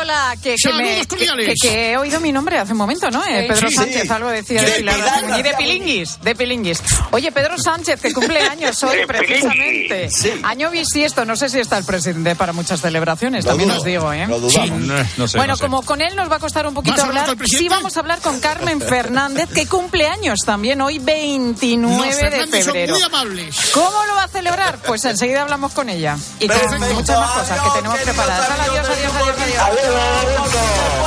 [0.00, 1.46] Hola, que, que, me- que, cordiales.
[1.60, 3.24] que- que he oído mi nombre hace un momento, ¿no?
[3.26, 3.46] Eh.
[3.48, 4.08] Pedro Sí, Sánchez, sí.
[4.08, 6.82] algo decía de De Pilar Pilar Muñiz, de Pilinguis, de Pilinguis.
[7.10, 10.08] Oye, Pedro Sánchez, que cumple años hoy precisamente.
[10.44, 13.84] Año bisiesto, no sé si está el presidente para muchas celebraciones, Lo también dudo, os
[13.84, 14.26] digo, ¿eh?
[14.26, 14.80] lo dudamos.
[14.80, 15.62] No, no sé, bueno, no sé.
[15.64, 17.38] como con él nos va a costar un poquito ¿Vas a hablar hablar, con el
[17.38, 17.64] presidente?
[17.64, 22.06] sí vamos a hablar con Carmen Fernández, que cumple años también hoy, 29
[22.38, 22.94] Los de son febrero.
[22.94, 23.56] muy amables.
[23.74, 24.78] ¿Cómo lo va a celebrar?
[24.86, 26.16] Pues enseguida hablamos con ella.
[26.40, 26.94] Y con Perfecto.
[26.94, 28.50] muchas más cosas que tenemos Adiós, preparadas.
[28.50, 31.06] Adiós, adiós, adiós, adiós.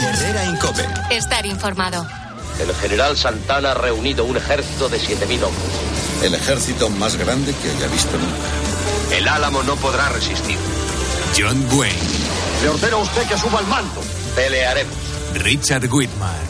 [0.00, 0.86] Herrera Incope.
[1.10, 2.06] Estar informado.
[2.60, 5.72] El general Santana ha reunido un ejército de 7.000 hombres.
[6.22, 9.16] El ejército más grande que haya visto nunca.
[9.16, 10.58] El Álamo no podrá resistir.
[11.36, 11.96] John Wayne.
[12.62, 14.02] Le ordeno a usted que suba al mando.
[14.38, 14.94] Pelearemos.
[15.34, 16.48] Richard Whitmark.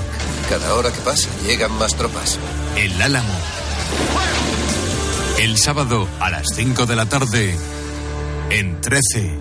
[0.50, 2.38] Cada hora que pasa llegan más tropas.
[2.76, 3.32] El Álamo.
[5.38, 7.56] El sábado a las 5 de la tarde
[8.50, 9.40] en 13.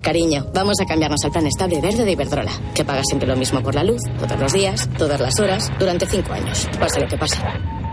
[0.00, 3.60] Cariño, vamos a cambiarnos al plan estable verde de Iberdrola, que paga siempre lo mismo
[3.64, 7.18] por la luz, todos los días, todas las horas, durante cinco años, pase lo que
[7.18, 7.38] pase.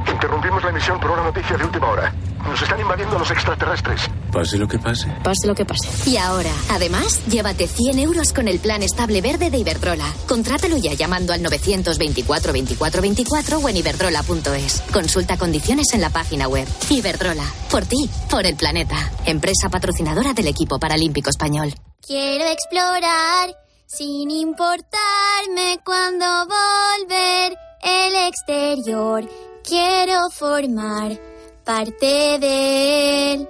[0.08, 2.14] Interrumpimos la emisión por una noticia de última hora.
[2.44, 4.08] Nos están invadiendo los extraterrestres.
[4.32, 5.08] Pase lo que pase.
[5.24, 5.90] Pase lo que pase.
[6.10, 10.06] Y ahora, además, llévate 100 euros con el plan estable verde de Iberdrola.
[10.28, 14.82] Contrátalo ya llamando al 924 24 24 o en iberdrola.es.
[14.92, 16.68] Consulta condiciones en la página web.
[16.90, 17.46] Iberdrola.
[17.72, 19.12] Por ti, por el planeta.
[19.26, 21.74] Empresa patrocinadora del equipo paralímpico español.
[22.06, 23.56] Quiero explorar
[23.86, 29.28] sin importarme cuando volver el exterior.
[29.64, 31.20] Quiero formar
[31.66, 33.50] parte de él.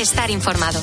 [0.00, 0.80] Estar informado.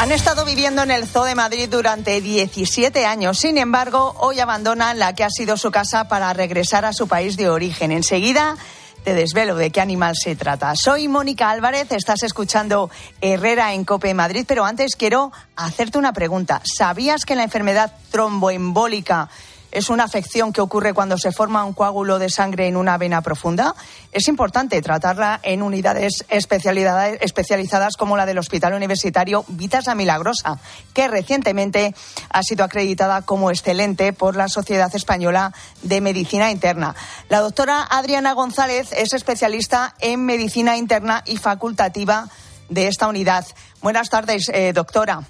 [0.00, 3.38] Han estado viviendo en el Zoo de Madrid durante 17 años.
[3.38, 7.36] Sin embargo, hoy abandonan la que ha sido su casa para regresar a su país
[7.36, 7.92] de origen.
[7.92, 8.56] Enseguida
[9.04, 10.72] te desvelo de qué animal se trata.
[10.74, 12.88] Soy Mónica Álvarez, estás escuchando
[13.20, 16.62] Herrera en Cope Madrid, pero antes quiero hacerte una pregunta.
[16.64, 19.28] ¿Sabías que la enfermedad tromboembólica
[19.74, 23.22] es una afección que ocurre cuando se forma un coágulo de sangre en una vena
[23.22, 23.74] profunda.
[24.12, 30.58] Es importante tratarla en unidades especializadas como la del Hospital Universitario Vitas La Milagrosa,
[30.94, 31.92] que recientemente
[32.30, 35.52] ha sido acreditada como excelente por la Sociedad Española
[35.82, 36.94] de Medicina Interna.
[37.28, 42.28] La doctora Adriana González es especialista en medicina interna y facultativa
[42.68, 43.44] de esta unidad.
[43.82, 45.22] Buenas tardes, eh, doctora.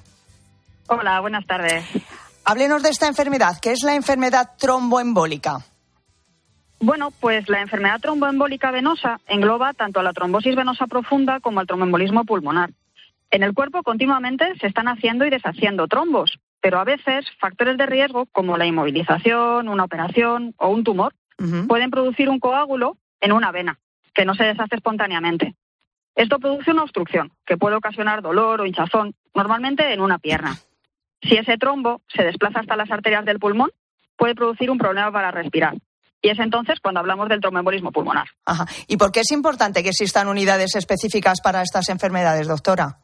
[0.86, 1.86] Hola, buenas tardes.
[2.46, 5.60] Háblenos de esta enfermedad, que es la enfermedad tromboembólica.
[6.78, 11.66] Bueno, pues la enfermedad tromboembólica venosa engloba tanto a la trombosis venosa profunda como al
[11.66, 12.70] tromboembolismo pulmonar.
[13.30, 17.86] En el cuerpo continuamente se están haciendo y deshaciendo trombos, pero a veces factores de
[17.86, 21.14] riesgo como la inmovilización, una operación o un tumor
[21.66, 23.78] pueden producir un coágulo en una vena
[24.14, 25.54] que no se deshace espontáneamente.
[26.14, 30.58] Esto produce una obstrucción que puede ocasionar dolor o hinchazón, normalmente en una pierna.
[31.28, 33.70] Si ese trombo se desplaza hasta las arterias del pulmón,
[34.16, 35.74] puede producir un problema para respirar.
[36.22, 38.26] Y es entonces cuando hablamos del tromboembolismo pulmonar.
[38.46, 38.64] Ajá.
[38.88, 42.98] ¿Y por qué es importante que existan unidades específicas para estas enfermedades, doctora?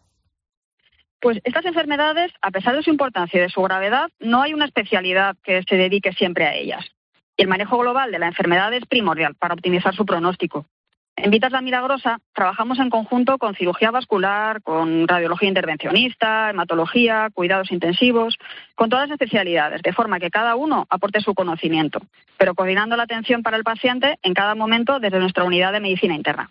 [1.21, 4.65] Pues estas enfermedades, a pesar de su importancia y de su gravedad, no hay una
[4.65, 6.87] especialidad que se dedique siempre a ellas.
[7.37, 10.65] Y el manejo global de la enfermedad es primordial para optimizar su pronóstico.
[11.17, 17.71] En Vitas La Milagrosa trabajamos en conjunto con cirugía vascular, con radiología intervencionista, hematología, cuidados
[17.73, 18.37] intensivos,
[18.75, 22.01] con todas las especialidades, de forma que cada uno aporte su conocimiento,
[22.39, 26.15] pero coordinando la atención para el paciente en cada momento desde nuestra unidad de medicina
[26.15, 26.51] interna.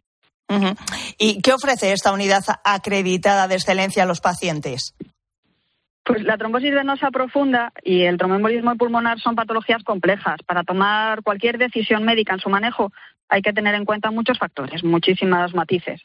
[1.17, 4.95] ¿Y qué ofrece esta unidad acreditada de excelencia a los pacientes?
[6.03, 10.37] Pues la trombosis venosa profunda y el tromboembolismo pulmonar son patologías complejas.
[10.47, 12.91] Para tomar cualquier decisión médica en su manejo
[13.29, 16.01] hay que tener en cuenta muchos factores, muchísimas matices.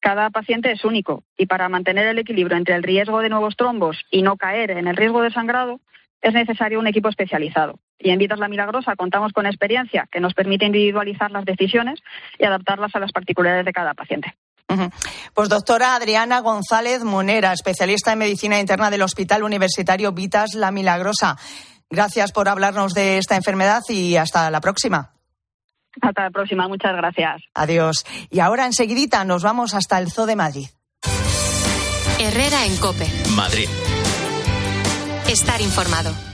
[0.00, 3.98] Cada paciente es único y para mantener el equilibrio entre el riesgo de nuevos trombos
[4.10, 5.78] y no caer en el riesgo de sangrado
[6.20, 7.78] es necesario un equipo especializado.
[7.98, 12.00] Y en Vitas La Milagrosa contamos con experiencia que nos permite individualizar las decisiones
[12.38, 14.34] y adaptarlas a las particularidades de cada paciente.
[15.34, 21.36] Pues doctora Adriana González Monera, especialista en medicina interna del Hospital Universitario Vitas La Milagrosa.
[21.90, 25.12] Gracias por hablarnos de esta enfermedad y hasta la próxima.
[26.00, 27.42] Hasta la próxima, muchas gracias.
[27.54, 28.04] Adiós.
[28.30, 30.68] Y ahora enseguidita nos vamos hasta el Zoo de Madrid.
[32.18, 33.06] Herrera en Cope.
[33.34, 33.68] Madrid.
[35.28, 36.31] Estar informado.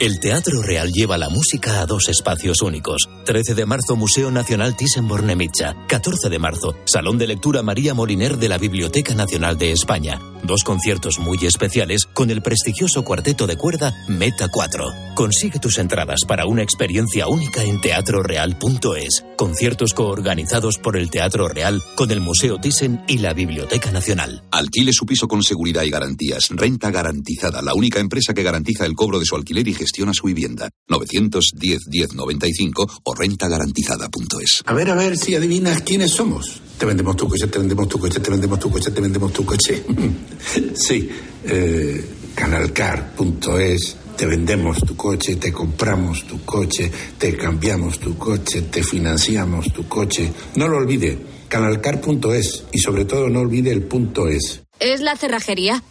[0.00, 3.08] El Teatro Real lleva la música a dos espacios únicos.
[3.24, 5.74] 13 de marzo, Museo Nacional Thyssen-Bornemisza.
[5.88, 10.20] 14 de marzo, Salón de Lectura María Moliner de la Biblioteca Nacional de España.
[10.44, 14.84] Dos conciertos muy especiales con el prestigioso cuarteto de cuerda Meta 4.
[15.16, 19.24] Consigue tus entradas para una experiencia única en teatroreal.es.
[19.36, 24.44] Conciertos coorganizados por el Teatro Real con el Museo Thyssen y la Biblioteca Nacional.
[24.52, 26.50] Alquile su piso con seguridad y garantías.
[26.50, 30.26] Renta garantizada, la única empresa que garantiza el cobro de su alquiler y gestiona su
[30.26, 30.68] vivienda.
[30.88, 34.62] 910-1095 o rentagarantizada.es.
[34.66, 36.60] A ver, a ver si adivinas quiénes somos.
[36.78, 39.44] Te vendemos tu coche, te vendemos tu coche, te vendemos tu coche, te vendemos tu
[39.44, 39.82] coche.
[40.74, 41.08] sí,
[41.44, 43.96] eh, canalcar.es.
[44.16, 49.88] Te vendemos tu coche, te compramos tu coche, te cambiamos tu coche, te financiamos tu
[49.88, 50.32] coche.
[50.56, 51.16] No lo olvide.
[51.48, 54.62] Canalcar.es y sobre todo no olvide el punto es.
[54.80, 55.82] ¿Es la cerrajería?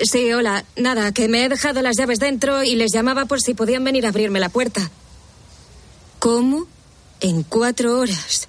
[0.00, 0.64] Sí, hola.
[0.76, 4.06] Nada, que me he dejado las llaves dentro y les llamaba por si podían venir
[4.06, 4.90] a abrirme la puerta.
[6.18, 6.66] ¿Cómo?
[7.20, 8.48] En cuatro horas.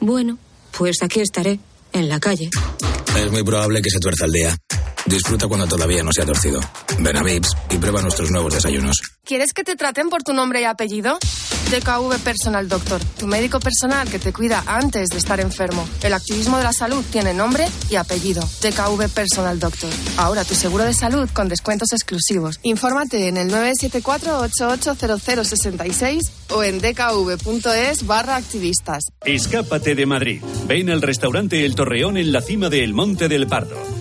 [0.00, 0.38] Bueno,
[0.76, 1.58] pues aquí estaré,
[1.92, 2.50] en la calle.
[3.16, 4.56] Es muy probable que se tuerza el día.
[5.06, 6.60] Disfruta cuando todavía no se ha torcido.
[6.98, 8.96] Ven a Vips y prueba nuestros nuevos desayunos.
[9.24, 11.18] ¿Quieres que te traten por tu nombre y apellido?
[11.74, 15.84] DKV Personal Doctor, tu médico personal que te cuida antes de estar enfermo.
[16.04, 18.48] El activismo de la salud tiene nombre y apellido.
[18.62, 19.90] DKV Personal Doctor.
[20.16, 22.60] Ahora tu seguro de salud con descuentos exclusivos.
[22.62, 26.20] Infórmate en el 974-880066
[26.50, 29.02] o en dkv.es barra activistas.
[29.24, 30.40] Escápate de Madrid.
[30.68, 33.93] Ven al restaurante El Torreón en la cima del Monte del Pardo.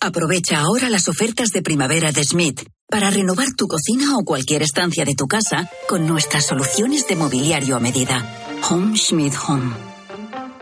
[0.00, 5.04] Aprovecha ahora las ofertas de primavera de Schmidt para renovar tu cocina o cualquier estancia
[5.04, 8.24] de tu casa con nuestras soluciones de mobiliario a medida.
[8.70, 9.74] Home Schmidt Home.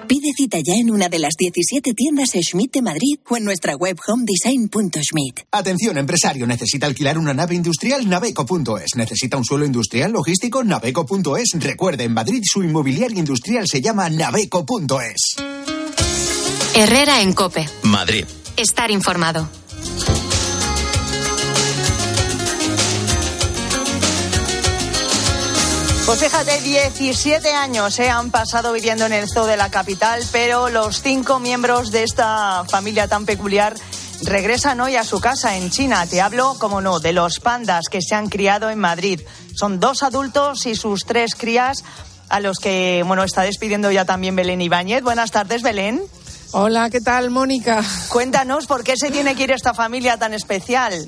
[0.09, 3.74] Pide cita ya en una de las 17 tiendas Schmidt de Madrid o en nuestra
[3.76, 5.41] web homedesign.schmidt.
[5.51, 8.97] Atención, empresario, necesita alquilar una nave industrial naveco.es.
[8.97, 11.51] Necesita un suelo industrial logístico naveco.es.
[11.61, 15.37] Recuerde, en Madrid su inmobiliario industrial se llama naveco.es.
[16.74, 17.68] Herrera en Cope.
[17.82, 18.24] Madrid.
[18.57, 19.48] Estar informado.
[26.07, 30.68] Pues fíjate, 17 años eh, han pasado viviendo en el zoo de la capital, pero
[30.68, 33.74] los cinco miembros de esta familia tan peculiar
[34.22, 36.07] regresan hoy a su casa en China.
[36.07, 39.20] Te hablo, como no, de los pandas que se han criado en Madrid.
[39.54, 41.82] Son dos adultos y sus tres crías
[42.28, 45.02] a los que, bueno, está despidiendo ya también Belén Ibáñez.
[45.02, 46.00] Buenas tardes, Belén.
[46.53, 47.82] Hola, ¿qué tal, Mónica?
[48.09, 51.07] Cuéntanos por qué se tiene que ir esta familia tan especial.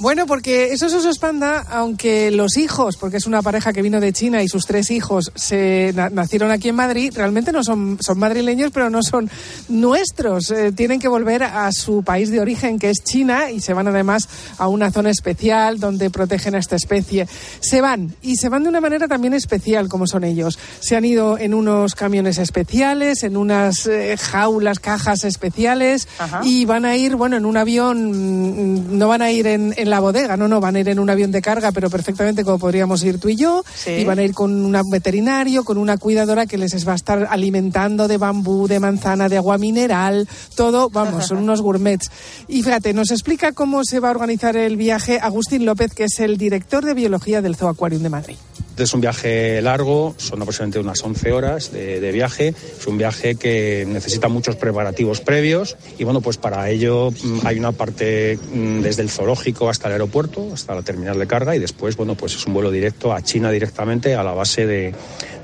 [0.00, 4.14] Bueno, porque esos osos panda, aunque los hijos, porque es una pareja que vino de
[4.14, 8.70] China y sus tres hijos se nacieron aquí en Madrid, realmente no son, son madrileños,
[8.72, 9.28] pero no son
[9.68, 10.50] nuestros.
[10.52, 13.88] Eh, tienen que volver a su país de origen, que es China, y se van
[13.88, 14.26] además
[14.56, 17.28] a una zona especial donde protegen a esta especie.
[17.60, 20.58] Se van, y se van de una manera también especial, como son ellos.
[20.80, 26.40] Se han ido en unos camiones especiales, en unas eh, jaulas, cajas especiales, Ajá.
[26.42, 29.89] y van a ir, bueno, en un avión, mm, no van a ir en, en
[29.90, 32.58] la bodega, no, no, van a ir en un avión de carga, pero perfectamente como
[32.58, 33.90] podríamos ir tú y yo, Sí.
[33.90, 37.26] y van a ir con un veterinario, con una cuidadora que les va a estar
[37.30, 42.10] alimentando de bambú, de manzana, de agua mineral, todo, vamos, son unos gourmets.
[42.48, 46.20] Y fíjate, nos explica cómo se va a organizar el viaje Agustín López, que es
[46.20, 48.36] el director de biología del Zoo Aquarium de Madrid.
[48.80, 52.48] Es un viaje largo, son aproximadamente unas 11 horas de, viaje.
[52.78, 57.58] Es un viaje que necesita muchos preparativos previos y bueno, pues para ello mm, hay
[57.58, 61.58] una parte mm, desde el zoológico hasta el aeropuerto, hasta la terminal de carga y
[61.58, 64.94] después, bueno, pues es un vuelo directo a China directamente a la base de-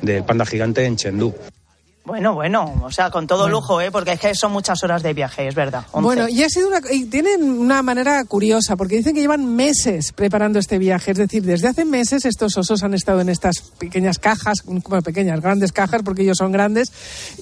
[0.03, 1.35] del panda gigante en Chengdu.
[2.07, 3.91] Bueno, bueno, o sea, con todo lujo, ¿eh?
[3.91, 5.85] porque es que son muchas horas de viaje, es verdad.
[5.91, 6.05] 11.
[6.05, 10.13] Bueno, y ha sido una, y tienen una manera curiosa, porque dicen que llevan meses
[10.13, 11.11] preparando este viaje.
[11.11, 15.41] Es decir, desde hace meses estos osos han estado en estas pequeñas cajas, bueno, pequeñas,
[15.41, 16.93] grandes cajas, porque ellos son grandes.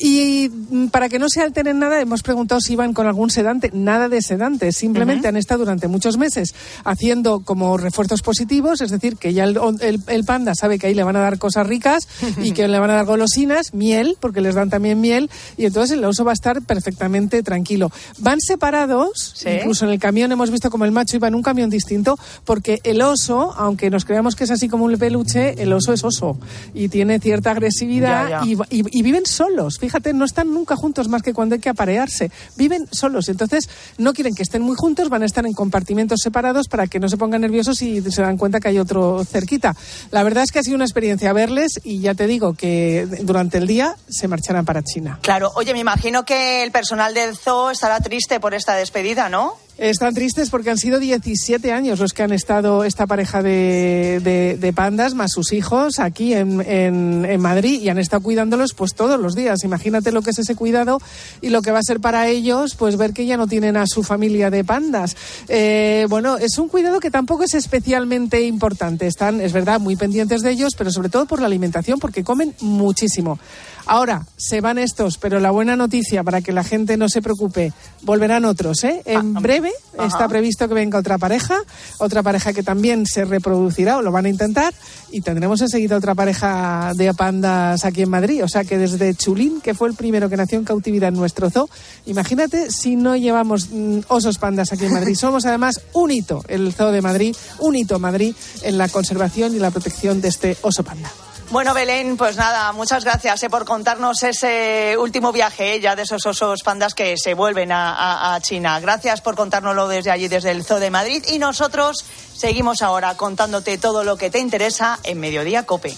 [0.01, 0.49] Y
[0.91, 3.71] para que no se alteren nada, hemos preguntado si iban con algún sedante.
[3.75, 6.55] Nada de sedante, simplemente han estado durante muchos meses
[6.85, 10.95] haciendo como refuerzos positivos, es decir, que ya el, el- el panda sabe que ahí
[10.95, 12.09] le van a dar cosas ricas
[12.41, 15.97] y que le van a dar golosinas, miel, porque les dan también miel, y entonces
[15.99, 17.91] el oso va a estar perfectamente tranquilo.
[18.19, 21.71] Van separados, incluso en el camión hemos visto como el macho iba en un camión
[21.71, 25.93] distinto, porque el oso, aunque nos creamos que es así como un peluche, el oso
[25.93, 26.39] es oso
[26.73, 28.47] y tiene cierta agresividad Ya, ya.
[28.71, 29.79] Y, y- y viven solos.
[29.79, 32.31] Fíjate, no están nunca juntos más que cuando hay que aparearse.
[32.57, 33.29] Viven solos.
[33.29, 37.01] Entonces, no quieren que estén muy juntos, van a estar en compartimentos separados para que
[37.01, 39.75] no se pongan nerviosos y se dan cuenta que hay otro cerquita.
[40.11, 43.59] La verdad es que ha sido una experiencia verles y ya te digo que durante
[43.59, 44.29] el día se
[44.65, 45.19] para China.
[45.23, 49.57] Claro, oye, me imagino que el personal del zoo estará triste por esta despedida, ¿no?
[49.77, 54.73] Están tristes porque han sido 17 años los que han estado esta pareja de, de,
[54.73, 59.35] pandas, más sus hijos, aquí en, en, Madrid y han estado cuidándolos pues todos los
[59.35, 59.65] días.
[59.65, 61.01] Imagínate lo que es ese cuidado
[61.41, 63.87] y lo que va a ser para ellos pues ver que ya no tienen a
[63.87, 65.17] su familia de pandas.
[65.49, 69.09] Eh, bueno, es un cuidado que tampoco es especialmente importante.
[69.09, 72.55] Están, es verdad, muy pendientes de ellos, pero sobre todo por la alimentación porque comen
[72.61, 73.41] muchísimo.
[73.87, 77.73] Ahora, se van estos, pero la buena noticia para que la gente no se preocupe,
[78.03, 78.83] volverán otros.
[78.85, 79.03] ¿eh?
[79.05, 79.64] En ah, breve
[79.99, 81.57] está previsto que venga otra pareja,
[81.99, 84.75] otra pareja que también se reproducirá o lo van a intentar
[85.11, 88.45] y tendremos enseguida otra pareja de pandas aquí en Madrid.
[88.45, 91.51] O sea que desde Chulín, que fue el primero que nació en cautividad en nuestro
[91.51, 91.69] zoo,
[92.07, 95.15] imagínate si no llevamos mm, osos pandas aquí en Madrid.
[95.19, 99.59] Somos además un hito, el Zoo de Madrid, un hito Madrid en la conservación y
[99.59, 101.11] la protección de este oso panda.
[101.51, 106.25] Bueno, Belén, pues nada, muchas gracias eh, por contarnos ese último viaje eh, de esos
[106.27, 108.81] osos pandas que se vuelven a, China.
[108.81, 111.23] Gracias por contárnoslo desde allí, desde el Zoo de Madrid.
[111.29, 115.95] Y nosotros seguimos ahora contándote todo lo que te interesa en Mediodía Cope.